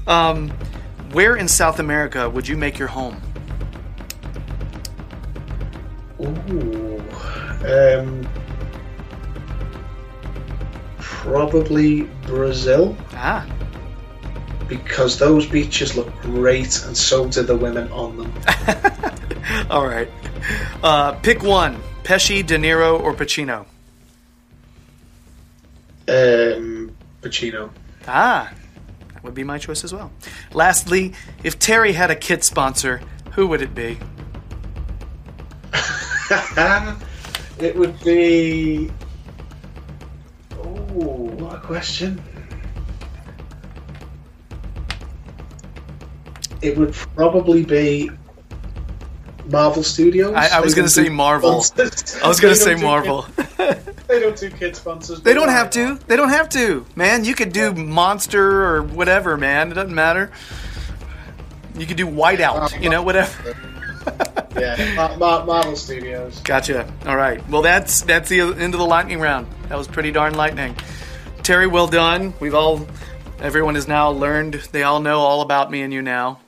[0.09, 0.49] Um,
[1.11, 3.21] where in South America would you make your home?
[6.19, 6.99] Ooh,
[7.63, 8.27] um,
[10.97, 13.45] probably Brazil Ah,
[14.67, 18.33] because those beaches look great, and so do the women on them.
[19.69, 20.09] all right.
[20.81, 23.65] Uh, pick one: Pesci, De Niro, or Pacino.
[26.07, 26.91] Um,
[27.21, 27.69] Pacino.
[28.07, 28.51] Ah,
[29.23, 30.11] would be my choice as well.
[30.53, 31.13] Lastly,
[31.43, 33.01] if Terry had a kit sponsor,
[33.33, 33.97] who would it be?
[37.59, 38.91] it would be.
[40.53, 42.21] Oh, what a question.
[46.61, 48.11] It would probably be
[49.45, 50.33] Marvel Studios.
[50.35, 51.63] I, I was going to say Marvel.
[52.23, 53.25] I was going to say Marvel.
[54.09, 55.21] they don't do kid sponsors.
[55.21, 55.99] They don't have to.
[56.07, 56.85] They don't have to.
[56.95, 59.71] Man, you could do Monster or whatever, man.
[59.71, 60.31] It doesn't matter.
[61.77, 63.55] You could do Whiteout, uh, you know, whatever.
[64.59, 66.39] yeah, Marvel Studios.
[66.41, 66.91] Gotcha.
[67.05, 67.47] All right.
[67.47, 69.47] Well, that's that's the end of the lightning round.
[69.69, 70.75] That was pretty darn lightning.
[71.43, 72.33] Terry, well done.
[72.39, 72.87] We've all,
[73.39, 74.55] everyone has now learned.
[74.71, 76.39] They all know all about me and you now.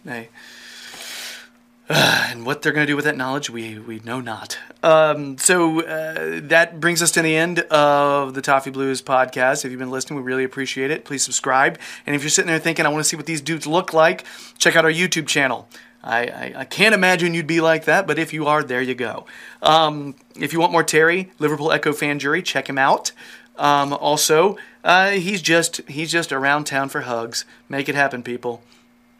[2.31, 4.57] And what they're going to do with that knowledge, we we know not.
[4.81, 9.65] Um, so uh, that brings us to the end of the Toffee Blues podcast.
[9.65, 11.03] If you've been listening, we really appreciate it.
[11.03, 11.77] Please subscribe.
[12.05, 14.23] And if you're sitting there thinking, I want to see what these dudes look like,
[14.57, 15.68] check out our YouTube channel.
[16.01, 18.95] I, I, I can't imagine you'd be like that, but if you are, there you
[18.95, 19.26] go.
[19.61, 23.11] Um, if you want more Terry, Liverpool Echo fan jury, check him out.
[23.57, 27.43] Um, also, uh, he's just he's just around town for hugs.
[27.68, 28.63] Make it happen, people.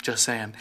[0.02, 0.53] Just saying.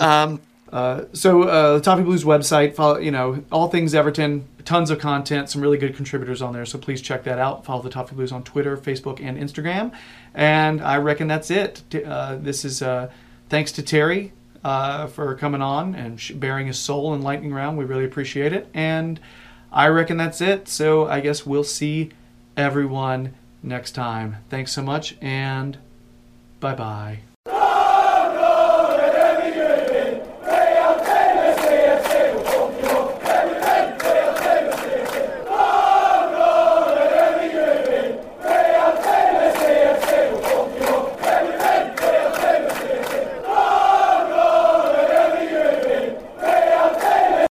[0.00, 0.40] Um,
[0.72, 4.98] uh, so uh, the Toffee Blues website, follow, you know, all things Everton, tons of
[4.98, 6.66] content, some really good contributors on there.
[6.66, 7.64] So please check that out.
[7.64, 9.92] Follow the Toffee Blues on Twitter, Facebook, and Instagram.
[10.34, 11.82] And I reckon that's it.
[12.04, 13.10] Uh, this is uh,
[13.48, 14.32] thanks to Terry
[14.62, 17.78] uh, for coming on and sh- baring his soul in Lightning Round.
[17.78, 18.68] We really appreciate it.
[18.74, 19.18] And
[19.72, 20.68] I reckon that's it.
[20.68, 22.10] So I guess we'll see
[22.56, 24.36] everyone next time.
[24.50, 25.78] Thanks so much, and
[26.60, 27.27] bye bye.